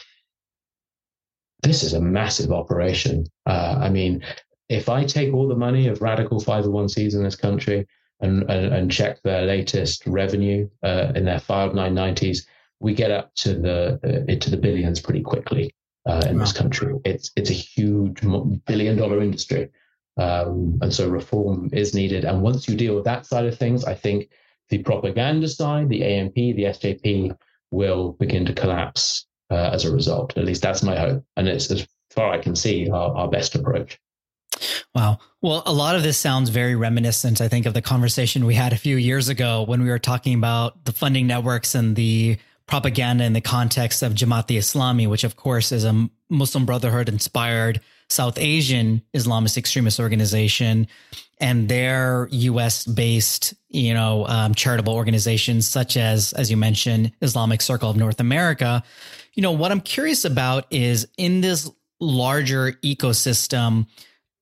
[1.63, 3.25] this is a massive operation.
[3.45, 4.23] Uh, I mean,
[4.69, 7.87] if I take all the money of radical 501cs in this country
[8.19, 12.45] and, and, and check their latest revenue uh, in their filed 990s,
[12.79, 15.73] we get up to the uh, into the billions pretty quickly
[16.05, 16.41] uh, in wow.
[16.41, 16.93] this country.
[17.05, 18.21] It's it's a huge
[18.65, 19.69] billion dollar industry,
[20.17, 22.25] um, and so reform is needed.
[22.25, 24.29] And once you deal with that side of things, I think
[24.69, 27.35] the propaganda side, the AMP, the SJP,
[27.71, 30.37] will begin to collapse uh, as a result.
[30.37, 31.23] At least that's my hope.
[31.35, 33.99] And it's as far I can see our, our best approach.
[34.93, 35.19] Wow.
[35.41, 38.71] Well, a lot of this sounds very reminiscent, I think, of the conversation we had
[38.71, 43.25] a few years ago when we were talking about the funding networks and the propaganda
[43.25, 48.37] in the context of Jamaat Islami, which, of course, is a Muslim Brotherhood inspired South
[48.37, 50.87] Asian Islamist extremist organization
[51.39, 57.61] and their US based, you know, um, charitable organizations such as, as you mentioned, Islamic
[57.61, 58.83] Circle of North America.
[59.33, 63.87] You know, what I'm curious about is in this larger ecosystem,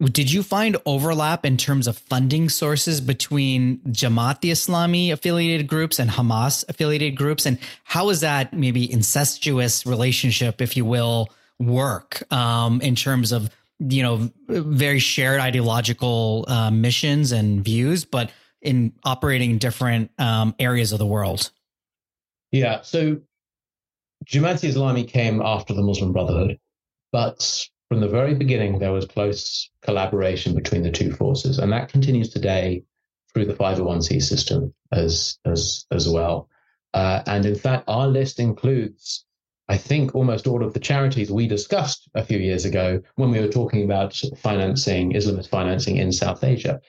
[0.04, 5.98] did you find overlap in terms of funding sources between Jamaat the Islami affiliated groups
[5.98, 7.46] and Hamas affiliated groups?
[7.46, 11.30] And how is that maybe incestuous relationship, if you will,
[11.60, 13.50] work um, in terms of
[13.80, 18.32] you know very shared ideological uh, missions and views, but
[18.62, 21.52] in operating in different um, areas of the world?
[22.52, 22.82] Yeah.
[22.82, 23.20] So
[24.26, 26.60] Jamaat Islami came after the Muslim Brotherhood,
[27.12, 31.90] but from the very beginning, there was close collaboration between the two forces, and that
[31.90, 32.84] continues today
[33.34, 36.50] through the 501c system as as as well.
[36.94, 39.26] Uh, and in fact, our list includes,
[39.70, 43.40] I think, almost all of the charities we discussed a few years ago when we
[43.40, 46.82] were talking about financing Islamist financing in South Asia.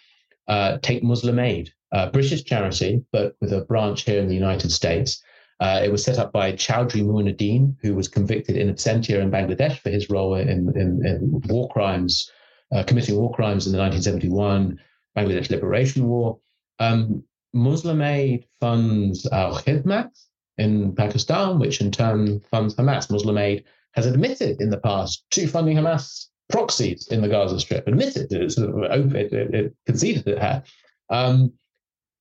[0.48, 4.72] Uh, take Muslim Aid, a British charity, but with a branch here in the United
[4.72, 5.22] States.
[5.60, 9.78] Uh, it was set up by Chowdhury Moinuddin, who was convicted in absentia in Bangladesh
[9.78, 12.28] for his role in, in, in war crimes,
[12.72, 14.80] uh, committing war crimes in the 1971
[15.16, 16.40] Bangladesh Liberation War.
[16.80, 17.22] Um,
[17.52, 20.10] Muslim Aid funds Al Khidmat
[20.58, 23.10] in Pakistan, which in turn funds Hamas.
[23.10, 27.86] Muslim Aid has admitted in the past to funding Hamas proxies in the Gaza Strip,
[27.86, 30.64] admitted it, sort of it, it conceded it had.
[31.10, 31.52] Um,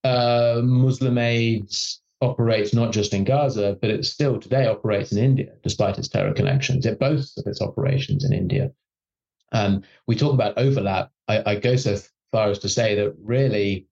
[0.04, 1.70] uh, Muslim Aid
[2.22, 6.34] operates not just in Gaza, but it still today operates in India, despite its terror
[6.34, 6.86] connections.
[6.86, 8.72] It boasts of its operations in India.
[9.52, 11.12] Um, we talk about overlap.
[11.28, 11.98] I, I, go so
[12.32, 13.88] far as to say that really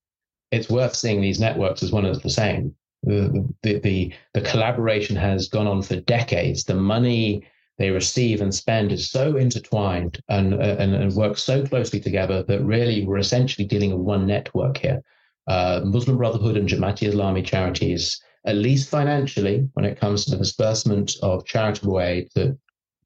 [0.50, 2.76] it's worth seeing these networks as one and the same.
[3.04, 6.64] The, the, the, collaboration has gone on for decades.
[6.64, 7.48] The money
[7.80, 12.62] they receive and spend is so intertwined and, and, and works so closely together that
[12.64, 15.02] really we're essentially dealing with one network here
[15.48, 20.38] uh, Muslim Brotherhood and Jamaati Islami charities, at least financially, when it comes to the
[20.38, 22.58] disbursement of charitable aid that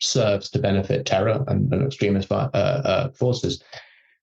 [0.01, 3.63] serves to benefit terror and, and extremist uh, uh, forces,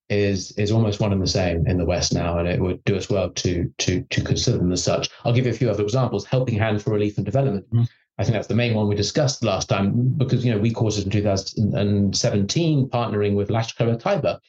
[0.09, 2.95] is is almost one and the same in the West now, and it would do
[2.95, 5.09] us well to to to consider them as such.
[5.23, 6.25] I'll give you a few other examples.
[6.25, 7.65] Helping Hand for Relief and Development.
[7.67, 7.83] Mm-hmm.
[8.19, 11.03] I think that's the main one we discussed last time because you know we courses
[11.03, 14.39] in 2017 partnering with Lashkar Taiba,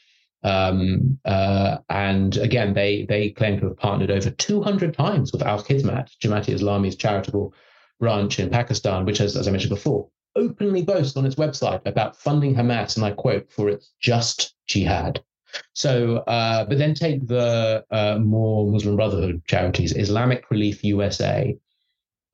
[0.45, 5.63] um, uh, and again, they they claim to have partnered over 200 times with Al
[5.63, 7.55] Khidmat, Jamaat Islami's charitable
[7.99, 12.17] branch in Pakistan, which, has, as I mentioned before, openly boasts on its website about
[12.17, 15.25] funding Hamas, and I quote, for its just jihad.
[15.73, 21.57] So, uh, but then take the uh, more Muslim Brotherhood charities, Islamic Relief USA,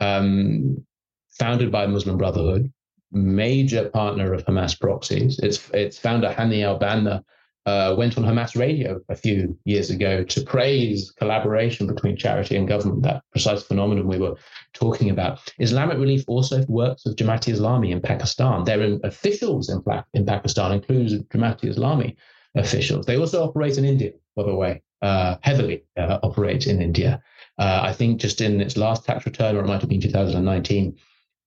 [0.01, 0.85] um,
[1.31, 2.73] founded by Muslim Brotherhood,
[3.13, 5.39] major partner of Hamas proxies.
[5.39, 7.23] Its its founder Hani al Banna
[7.67, 12.67] uh, went on Hamas radio a few years ago to praise collaboration between charity and
[12.67, 14.37] government, that precise phenomenon we were
[14.73, 15.41] talking about.
[15.59, 18.65] Islamic Relief also works with Jamaati Islami in Pakistan.
[18.65, 19.83] Their officials in,
[20.15, 22.17] in Pakistan include Jamaati Islami
[22.55, 23.07] officials.
[23.07, 27.23] They also operate in India, by the way, uh, heavily uh, operate in India.
[27.59, 30.97] Uh, I think just in its last tax return, or it might have been 2019,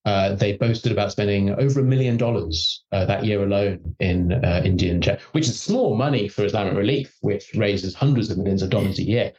[0.06, 4.62] uh, they boasted about spending over a million dollars uh, that year alone in uh,
[4.66, 5.02] Indian,
[5.32, 9.04] which is small money for Islamic Relief, which raises hundreds of millions of dollars a
[9.04, 9.32] year.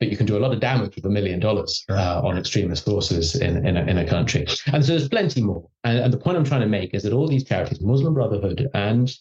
[0.00, 2.84] but you can do a lot of damage with a million dollars uh, on extremist
[2.84, 4.44] forces in, in a, in, a, country.
[4.72, 5.68] And so there's plenty more.
[5.84, 8.68] And, and, the point I'm trying to make is that all these charities, Muslim Brotherhood
[8.74, 9.14] and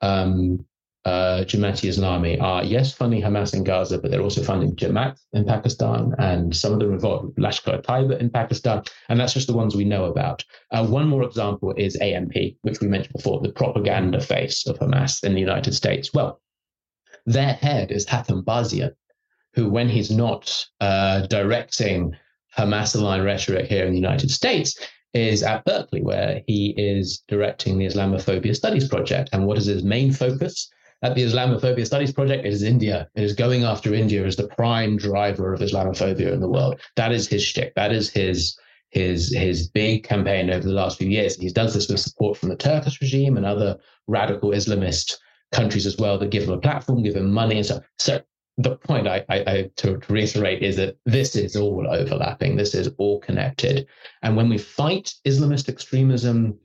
[0.00, 0.64] um,
[1.04, 5.44] uh, Jamaat Islami are, yes, funding Hamas in Gaza, but they're also funding Jamaat in
[5.44, 8.84] Pakistan and some of the revolt Lashkar Taiba in Pakistan.
[9.08, 10.44] And that's just the ones we know about.
[10.70, 15.24] Uh, one more example is AMP, which we mentioned before, the propaganda face of Hamas
[15.24, 16.14] in the United States.
[16.14, 16.40] Well,
[17.26, 18.92] their head is Hatem Bazian,
[19.54, 22.16] who, when he's not uh, directing
[22.56, 24.78] Hamas aligned rhetoric here in the United States,
[25.14, 29.30] is at Berkeley, where he is directing the Islamophobia Studies Project.
[29.32, 30.70] And what is his main focus?
[31.02, 33.08] At the Islamophobia Studies Project, is India.
[33.14, 36.80] It is going after India as the prime driver of Islamophobia in the world.
[36.96, 37.74] That is his shtick.
[37.74, 38.56] That is his
[38.90, 41.36] his his big campaign over the last few years.
[41.36, 45.16] He does this with support from the Turkish regime and other radical Islamist
[45.50, 47.80] countries as well that give him a platform, give him money and so.
[47.98, 48.20] So
[48.58, 52.56] the point I, I, I to, to reiterate is that this is all overlapping.
[52.56, 53.86] This is all connected.
[54.22, 56.58] And when we fight Islamist extremism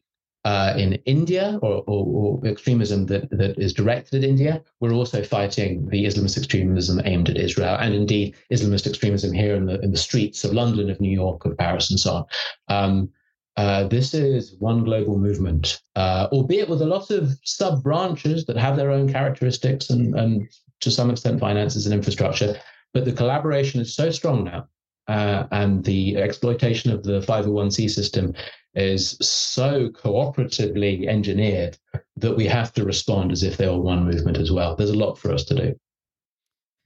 [0.48, 4.64] uh, in India or, or, or, extremism that, that is directed at India.
[4.80, 9.66] We're also fighting the Islamist extremism aimed at Israel and indeed Islamist extremism here in
[9.66, 12.26] the, in the streets of London, of New York, of Paris, and so on.
[12.70, 13.10] Um,
[13.58, 18.56] uh, this is one global movement, uh, albeit with a lot of sub branches that
[18.56, 20.48] have their own characteristics and, and
[20.80, 22.56] to some extent finances and infrastructure.
[22.94, 24.70] But the collaboration is so strong now
[25.08, 28.34] uh, and the exploitation of the 501c system
[28.76, 31.78] is so cooperatively engineered
[32.16, 34.76] that we have to respond as if they were one movement as well.
[34.76, 35.76] There's a lot for us to do.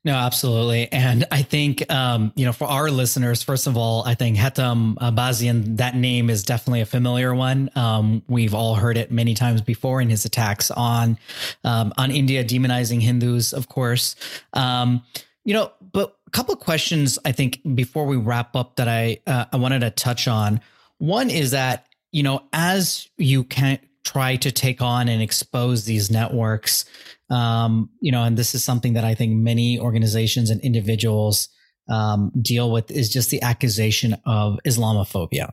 [0.04, 0.92] No, absolutely.
[0.92, 4.96] And I think, um, you know, for our listeners, first of all, I think Hatem
[4.96, 7.70] Abazian, that name is definitely a familiar one.
[7.76, 11.20] Um, we've all heard it many times before in his attacks on,
[11.64, 14.16] um, on India, demonizing Hindus, of course.
[14.54, 15.04] Um,
[15.44, 19.20] you know, but a couple of questions I think before we wrap up that I,
[19.28, 20.62] uh, I wanted to touch on.
[20.98, 26.12] One is that, you know, as you can try to take on and expose these
[26.12, 26.86] networks,
[27.30, 31.50] um, you know, and this is something that I think many organizations and individuals
[31.90, 35.52] um, deal with is just the accusation of Islamophobia.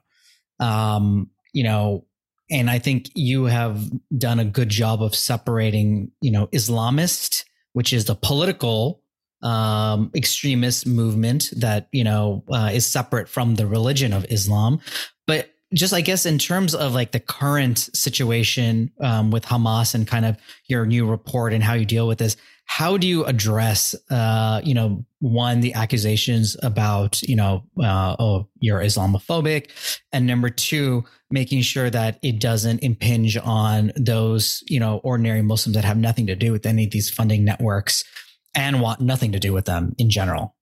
[0.60, 2.04] Um, you know,
[2.50, 7.92] and I think you have done a good job of separating, you know, Islamist, which
[7.92, 9.02] is the political
[9.42, 14.80] um, extremist movement that you know uh, is separate from the religion of Islam.
[15.26, 20.06] But just I guess in terms of like the current situation um, with Hamas and
[20.06, 20.36] kind of
[20.66, 24.74] your new report and how you deal with this, how do you address, uh, you
[24.74, 29.70] know, one the accusations about you know, uh, oh, you're Islamophobic,
[30.12, 35.76] and number two, making sure that it doesn't impinge on those you know ordinary Muslims
[35.76, 38.04] that have nothing to do with any of these funding networks
[38.58, 40.56] and want nothing to do with them in general.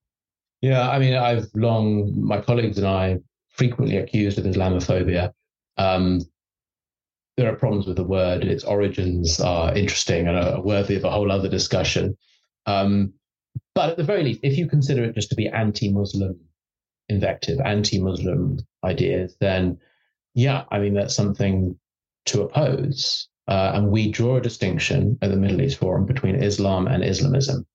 [0.61, 3.19] Yeah, I mean, I've long, my colleagues and I
[3.51, 5.33] frequently accused of Islamophobia.
[5.79, 6.21] Um,
[7.37, 8.45] there are problems with the word.
[8.45, 12.17] Its origins are interesting and are worthy of a whole other discussion.
[12.67, 13.15] Um,
[13.75, 16.39] but at the very least, if you consider it just to be anti Muslim
[17.09, 19.79] invective, anti Muslim ideas, then
[20.35, 21.79] yeah, I mean, that's something
[22.27, 23.29] to oppose.
[23.49, 27.67] Uh, and we draw a distinction at the Middle East Forum between Islam and Islamism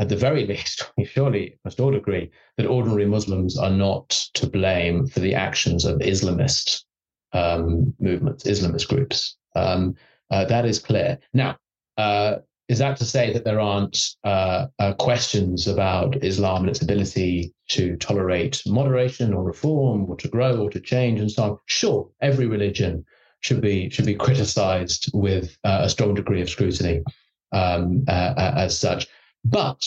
[0.00, 4.46] at the very least, we surely must all agree that ordinary Muslims are not to
[4.46, 6.84] blame for the actions of Islamist
[7.32, 9.36] um, movements, Islamist groups.
[9.54, 9.94] Um,
[10.30, 11.18] uh, that is clear.
[11.34, 11.56] Now,
[11.98, 12.36] uh,
[12.68, 17.52] is that to say that there aren't uh, uh, questions about Islam and its ability
[17.68, 21.58] to tolerate moderation or reform or to grow or to change and so on?
[21.66, 23.04] Sure, every religion
[23.40, 27.02] should be should be criticized with uh, a strong degree of scrutiny
[27.52, 29.06] um, uh, as such.
[29.44, 29.84] But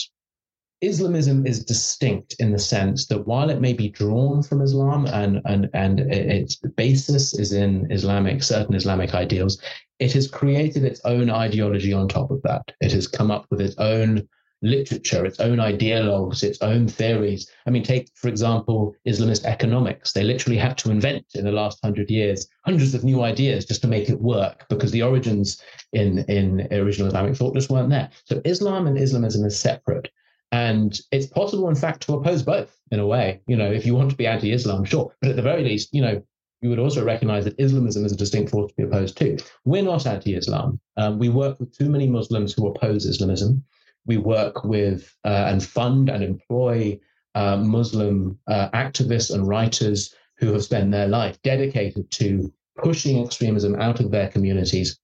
[0.82, 5.40] Islamism is distinct in the sense that while it may be drawn from Islam and,
[5.46, 9.58] and, and its basis is in Islamic, certain Islamic ideals,
[9.98, 12.72] it has created its own ideology on top of that.
[12.80, 14.28] It has come up with its own
[14.66, 17.50] literature, its own ideologues, its own theories.
[17.66, 20.12] I mean, take, for example, Islamist economics.
[20.12, 23.82] They literally had to invent in the last hundred years hundreds of new ideas just
[23.82, 25.60] to make it work because the origins
[25.92, 28.10] in, in original Islamic thought just weren't there.
[28.24, 30.10] So Islam and Islamism is separate.
[30.52, 33.40] And it's possible, in fact, to oppose both in a way.
[33.46, 35.12] You know, if you want to be anti Islam, sure.
[35.20, 36.22] But at the very least, you know,
[36.62, 39.38] you would also recognize that Islamism is a distinct force to be opposed to.
[39.64, 40.80] We're not anti Islam.
[40.96, 43.64] Um, we work with too many Muslims who oppose Islamism
[44.06, 46.98] we work with uh, and fund and employ
[47.34, 52.52] uh, Muslim uh, activists and writers who have spent their life dedicated to
[52.82, 54.98] pushing extremism out of their communities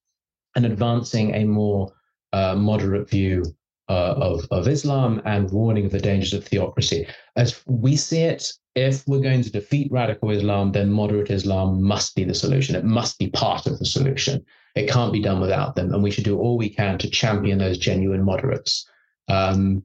[0.57, 1.93] and advancing a more
[2.33, 3.45] uh, moderate view
[3.89, 7.07] uh, of, of Islam and warning of the dangers of theocracy.
[7.37, 12.15] As we see it, if we're going to defeat radical Islam, then moderate Islam must
[12.15, 12.75] be the solution.
[12.75, 14.45] It must be part of the solution.
[14.75, 15.93] It can't be done without them.
[15.93, 18.89] And we should do all we can to champion those genuine moderates.
[19.29, 19.83] Um,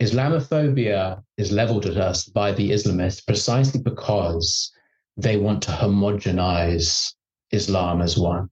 [0.00, 4.72] Islamophobia is leveled at us by the Islamists precisely because
[5.16, 7.14] they want to homogenize
[7.52, 8.48] Islam as one.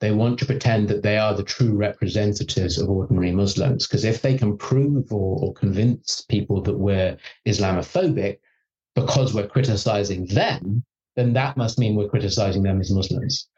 [0.00, 3.86] They want to pretend that they are the true representatives of ordinary Muslims.
[3.86, 7.16] Because if they can prove or, or convince people that we're
[7.46, 8.38] Islamophobic
[8.94, 10.84] because we're criticizing them,
[11.16, 13.48] then that must mean we're criticizing them as Muslims.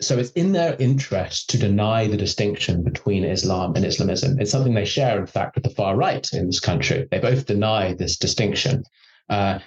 [0.00, 4.38] So it's in their interest to deny the distinction between Islam and Islamism.
[4.38, 7.08] It's something they share, in fact, with the far right in this country.
[7.10, 8.84] They both deny this distinction.
[9.30, 9.60] Uh,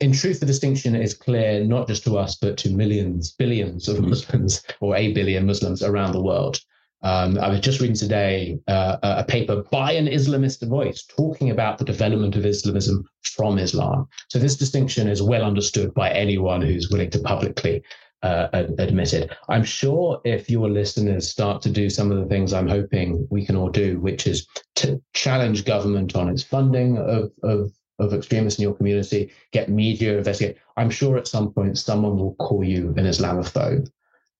[0.00, 4.00] in truth, the distinction is clear not just to us, but to millions, billions of
[4.00, 6.58] Muslims or a billion Muslims around the world.
[7.02, 11.76] Um, I was just reading today uh, a paper by an Islamist voice talking about
[11.76, 14.08] the development of Islamism from Islam.
[14.28, 17.82] So this distinction is well understood by anyone who's willing to publicly
[18.24, 18.48] uh,
[18.78, 19.30] admit.
[19.48, 23.44] I'm sure if your listeners start to do some of the things I'm hoping we
[23.44, 24.46] can all do, which is
[24.76, 27.70] to challenge government on its funding of, of
[28.00, 30.56] of extremists in your community, get media, investigate.
[30.76, 33.88] I'm sure at some point someone will call you an Islamophobe.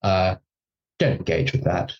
[0.03, 0.37] Uh,
[0.99, 1.93] don't engage with that.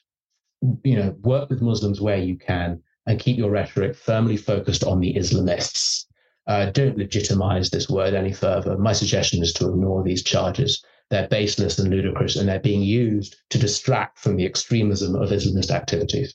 [0.83, 4.99] You know, work with Muslims where you can and keep your rhetoric firmly focused on
[4.99, 6.07] the Islamists.
[6.47, 8.77] Uh, don't legitimize this word any further.
[8.77, 10.85] My suggestion is to ignore these charges.
[11.11, 15.71] They're baseless and ludicrous, and they're being used to distract from the extremism of Islamist
[15.71, 16.35] activities.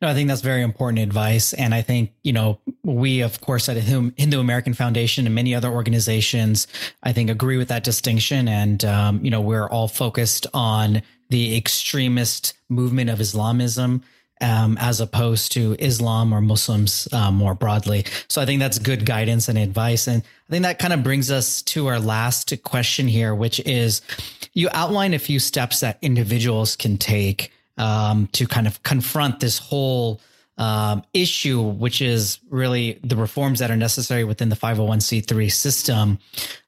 [0.00, 1.52] No, I think that's very important advice.
[1.54, 5.54] And I think, you know, we, of course, at the Hindu American Foundation and many
[5.54, 6.66] other organizations,
[7.02, 8.46] I think agree with that distinction.
[8.46, 14.02] And, um, you know, we're all focused on the extremist movement of Islamism.
[14.40, 18.04] Um, as opposed to Islam or Muslims uh, more broadly.
[18.28, 20.08] So I think that's good guidance and advice.
[20.08, 24.02] And I think that kind of brings us to our last question here, which is
[24.52, 29.58] you outline a few steps that individuals can take um, to kind of confront this
[29.58, 30.20] whole
[30.56, 36.18] um, issue, which is really the reforms that are necessary within the 501c3 system.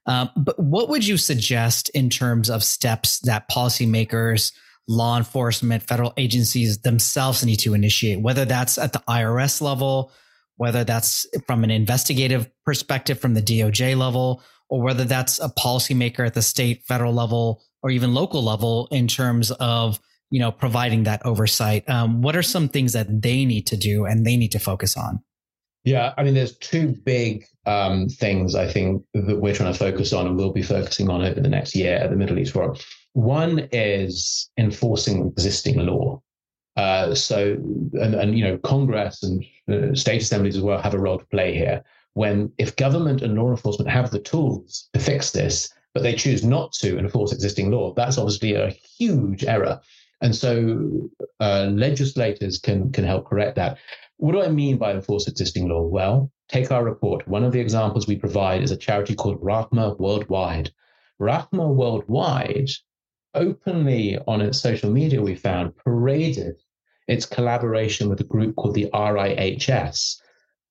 [0.05, 4.51] Uh, but what would you suggest in terms of steps that policymakers,
[4.87, 10.11] law enforcement, federal agencies themselves need to initiate, whether that's at the IRS level,
[10.55, 16.25] whether that's from an investigative perspective from the DOJ level, or whether that's a policymaker
[16.25, 21.03] at the state, federal level, or even local level in terms of you know, providing
[21.03, 21.89] that oversight.
[21.89, 24.97] Um, what are some things that they need to do and they need to focus
[24.97, 25.21] on?
[25.83, 30.11] Yeah, I mean, there's two big um, things I think that we're trying to focus
[30.11, 32.75] on, and we'll be focusing on over the next year at the Middle East Forum.
[33.17, 36.21] One is enforcing existing law.
[36.75, 37.53] Uh, so,
[37.93, 41.25] and, and, you know, Congress and uh, state assemblies as well have a role to
[41.25, 41.83] play here.
[42.13, 46.43] When if government and law enforcement have the tools to fix this, but they choose
[46.43, 49.81] not to enforce existing law, that's obviously a huge error.
[50.21, 51.09] And so
[51.39, 53.79] uh, legislators can, can help correct that.
[54.17, 55.81] What do I mean by enforce existing law?
[55.81, 57.27] Well, take our report.
[57.27, 60.69] One of the examples we provide is a charity called Rahma Worldwide.
[61.19, 62.69] Rahma Worldwide
[63.33, 66.55] openly on its social media, we found, paraded
[67.07, 70.21] its collaboration with a group called the RIHS,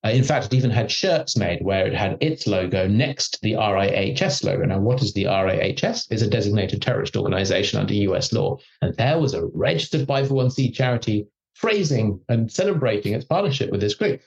[0.05, 3.39] uh, in fact, it even had shirts made where it had its logo next to
[3.41, 4.63] the RIHS logo.
[4.63, 6.11] Now, what is the RIHS?
[6.11, 8.57] Is a designated terrorist organization under US law.
[8.81, 14.21] And there was a registered 501c charity praising and celebrating its partnership with this group.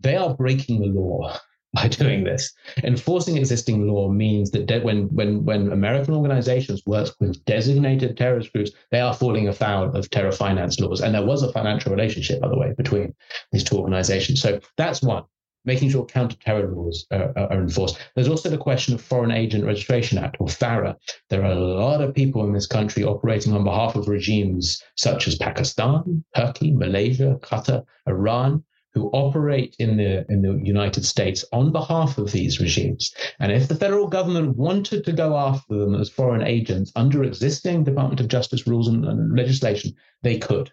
[0.00, 1.36] They are breaking the law
[1.74, 2.52] by doing this.
[2.84, 8.52] Enforcing existing law means that de- when, when, when American organizations work with designated terrorist
[8.52, 11.00] groups, they are falling afoul of terror finance laws.
[11.00, 13.14] And there was a financial relationship, by the way, between
[13.52, 14.42] these two organizations.
[14.42, 15.24] So that's one.
[15.64, 17.96] Making sure counter-terror laws are, are enforced.
[18.16, 20.96] There's also the question of Foreign Agent Registration Act, or FARA.
[21.30, 25.28] There are a lot of people in this country operating on behalf of regimes such
[25.28, 28.64] as Pakistan, Turkey, Malaysia, Qatar, Iran,
[28.94, 33.14] who operate in the in the United States on behalf of these regimes.
[33.38, 37.84] And if the federal government wanted to go after them as foreign agents under existing
[37.84, 40.72] Department of Justice rules and, and legislation, they could.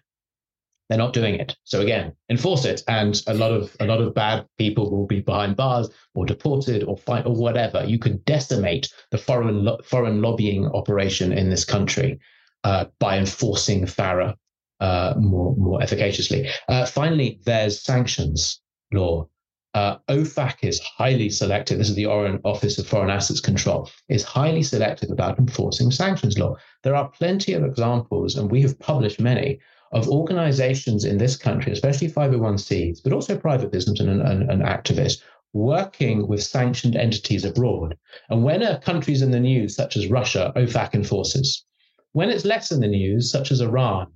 [0.88, 1.56] They're not doing it.
[1.62, 5.20] So again, enforce it, and a lot of a lot of bad people will be
[5.20, 7.84] behind bars or deported or fight or whatever.
[7.84, 12.18] You could decimate the foreign lo- foreign lobbying operation in this country
[12.64, 14.36] uh, by enforcing FARA
[14.80, 16.48] uh, more more efficaciously.
[16.68, 18.60] Uh, finally, there's sanctions
[18.92, 19.28] law.
[19.72, 21.78] Uh, OFAC is highly selective.
[21.78, 26.56] This is the Office of Foreign Assets Control is highly selective about enforcing sanctions law.
[26.82, 29.60] There are plenty of examples, and we have published many
[29.92, 35.22] of organizations in this country, especially 501cs, but also private business and, and, and activists,
[35.52, 37.96] working with sanctioned entities abroad.
[38.28, 41.64] And when a country's in the news, such as Russia, OFAC enforces.
[42.12, 44.08] When it's less in the news, such as Iran,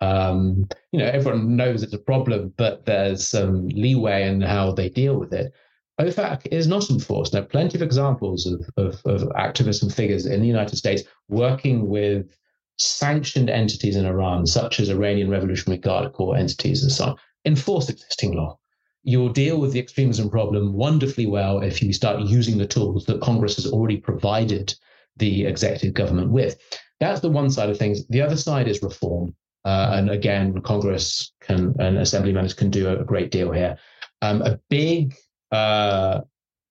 [0.00, 4.88] um, you know, everyone knows it's a problem, but there's some leeway in how they
[4.88, 5.52] deal with it.
[6.00, 7.32] OFAC is not enforced.
[7.32, 11.02] There are plenty of examples of, of, of activists and figures in the United States
[11.28, 12.34] working with
[12.78, 17.90] sanctioned entities in Iran, such as Iranian Revolutionary Guard Corps entities and so on, enforce
[17.90, 18.58] existing law.
[19.02, 23.20] You'll deal with the extremism problem wonderfully well if you start using the tools that
[23.20, 24.74] Congress has already provided
[25.16, 26.58] the executive government with.
[27.00, 28.06] That's the one side of things.
[28.08, 29.34] The other side is reform.
[29.64, 33.76] Uh, and again, Congress can and assembly members can do a, great deal here.
[34.22, 35.14] Um, a big
[35.52, 36.20] uh,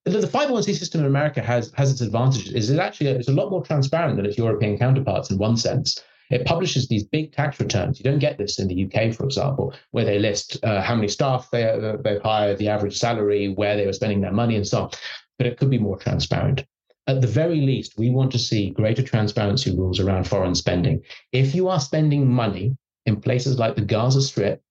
[0.05, 2.53] the, the 501c system in America has has its advantages.
[2.53, 6.01] Is it actually it's a lot more transparent than its European counterparts in one sense.
[6.29, 7.99] It publishes these big tax returns.
[7.99, 11.07] You don't get this in the UK, for example, where they list uh, how many
[11.07, 14.67] staff they, uh, they've hired, the average salary, where they were spending their money, and
[14.67, 14.91] so on.
[15.39, 16.65] But it could be more transparent.
[17.09, 21.01] At the very least, we want to see greater transparency rules around foreign spending.
[21.31, 24.61] If you are spending money in places like the Gaza Strip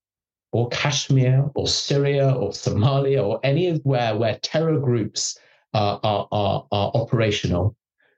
[0.53, 5.37] or Kashmir or Syria or Somalia or anywhere where terror groups
[5.75, 7.75] are, are, are, operational,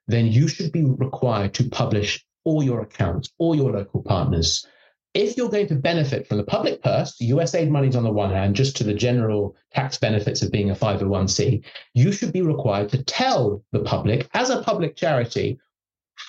[0.06, 4.66] then you should be required to publish all your accounts, all your local partners.
[5.12, 8.54] If you're going to benefit from the public purse, USAID monies on the one hand,
[8.54, 13.02] just to the general tax benefits of being a 501c, you should be required to
[13.02, 15.58] tell the public, as a public charity,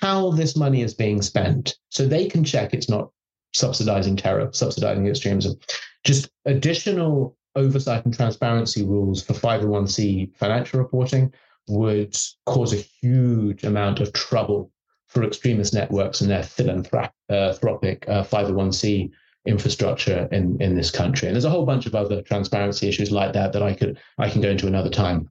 [0.01, 3.11] how this money is being spent so they can check it's not
[3.53, 5.59] subsidizing terror, subsidizing extremism.
[6.03, 11.31] Just additional oversight and transparency rules for 501c financial reporting
[11.67, 14.71] would cause a huge amount of trouble
[15.11, 19.13] for extremist networks and their philanthropic uh, 501c uh,
[19.45, 21.27] infrastructure in, in this country.
[21.27, 24.29] And there's a whole bunch of other transparency issues like that that I could I
[24.29, 25.29] can go into another time.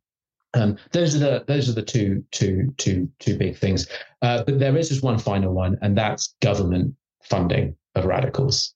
[0.53, 3.89] Um, those are the those are the two two two two big things.
[4.21, 8.75] Uh, but there is just one final one, and that's government funding of radicals.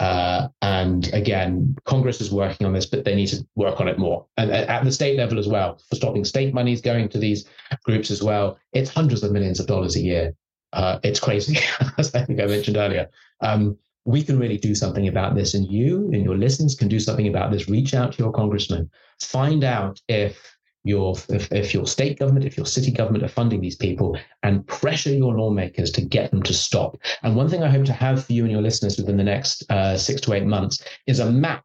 [0.00, 3.98] Uh, and again, Congress is working on this, but they need to work on it
[3.98, 4.26] more.
[4.36, 7.46] And at the state level as well, for stopping state monies going to these
[7.84, 8.58] groups as well.
[8.72, 10.34] It's hundreds of millions of dollars a year.
[10.72, 11.58] Uh, it's crazy,
[11.98, 13.08] as I think I mentioned earlier.
[13.40, 16.98] Um, we can really do something about this, and you and your listeners can do
[16.98, 17.68] something about this.
[17.68, 22.56] Reach out to your congressman, find out if your if, if your state government, if
[22.56, 26.54] your city government are funding these people, and pressure your lawmakers to get them to
[26.54, 26.96] stop.
[27.22, 29.70] And one thing I hope to have for you and your listeners within the next
[29.70, 31.64] uh, six to eight months is a map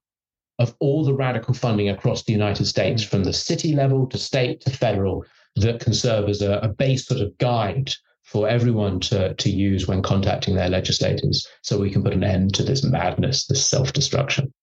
[0.59, 4.61] of all the radical funding across the United States, from the city level to state
[4.61, 5.23] to federal,
[5.55, 7.91] that can serve as a, a base sort of guide
[8.27, 12.53] for everyone to, to use when contacting their legislators so we can put an end
[12.53, 14.53] to this madness, this self destruction.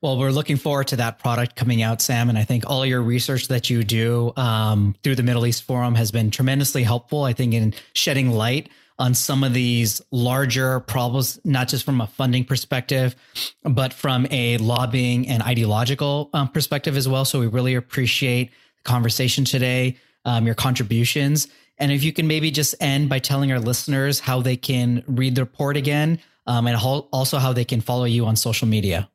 [0.00, 2.28] Well, we're looking forward to that product coming out, Sam.
[2.28, 5.94] And I think all your research that you do um, through the Middle East Forum
[5.96, 11.40] has been tremendously helpful, I think, in shedding light on some of these larger problems,
[11.44, 13.16] not just from a funding perspective,
[13.64, 17.24] but from a lobbying and ideological um, perspective as well.
[17.24, 21.48] So we really appreciate the conversation today, um, your contributions.
[21.82, 25.34] And if you can maybe just end by telling our listeners how they can read
[25.34, 29.10] the report again um, and also how they can follow you on social media.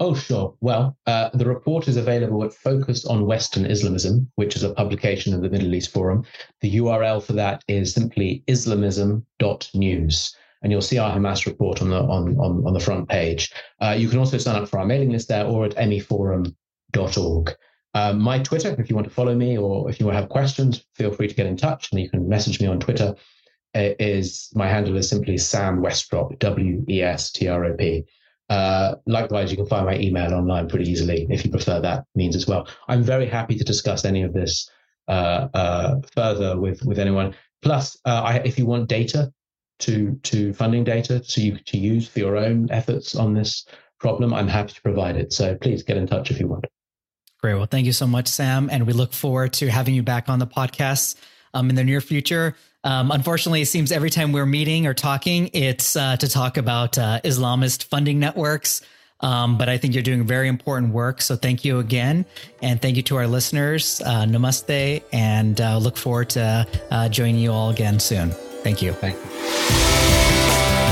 [0.00, 0.54] Oh, sure.
[0.62, 5.34] Well, uh, the report is available at Focus on Western Islamism, which is a publication
[5.34, 6.24] of the Middle East Forum.
[6.62, 10.36] The URL for that is simply islamism.news.
[10.62, 13.52] And you'll see our Hamas report on the on, on, on the front page.
[13.82, 17.54] Uh, you can also sign up for our mailing list there or at meforum.org.
[17.96, 20.28] Uh, my Twitter, if you want to follow me or if you want to have
[20.28, 23.14] questions, feel free to get in touch and you can message me on Twitter.
[23.74, 28.04] Is my handle is simply Sam Westrop, W E S T R O P.
[28.50, 32.36] Uh, likewise, you can find my email online pretty easily if you prefer that means
[32.36, 32.68] as well.
[32.88, 34.70] I'm very happy to discuss any of this
[35.08, 37.34] uh, uh, further with with anyone.
[37.62, 39.32] Plus, uh, I, if you want data
[39.80, 43.66] to to funding data so you to use for your own efforts on this
[44.00, 45.32] problem, I'm happy to provide it.
[45.32, 46.66] So please get in touch if you want.
[47.38, 47.54] Great.
[47.54, 50.38] Well, thank you so much, Sam, and we look forward to having you back on
[50.38, 51.16] the podcast
[51.54, 52.56] um, in the near future.
[52.84, 56.96] Um, unfortunately, it seems every time we're meeting or talking, it's uh, to talk about
[56.98, 58.82] uh, Islamist funding networks.
[59.20, 61.22] Um, but I think you're doing very important work.
[61.22, 62.26] So thank you again.
[62.62, 64.00] And thank you to our listeners.
[64.04, 65.02] Uh, namaste.
[65.12, 68.30] And uh, look forward to uh, joining you all again soon.
[68.30, 68.92] Thank you.
[68.92, 70.25] Thank you.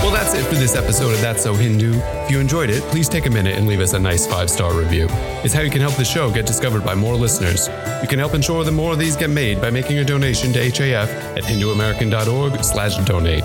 [0.05, 1.95] Well, that's it for this episode of That's So Hindu.
[1.95, 4.75] If you enjoyed it, please take a minute and leave us a nice five star
[4.75, 5.07] review.
[5.43, 7.69] It's how you can help the show get discovered by more listeners.
[8.03, 10.59] You can help ensure that more of these get made by making a donation to
[10.61, 13.45] HAF at hinduamerican.org slash donate.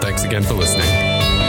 [0.00, 1.39] Thanks again for listening.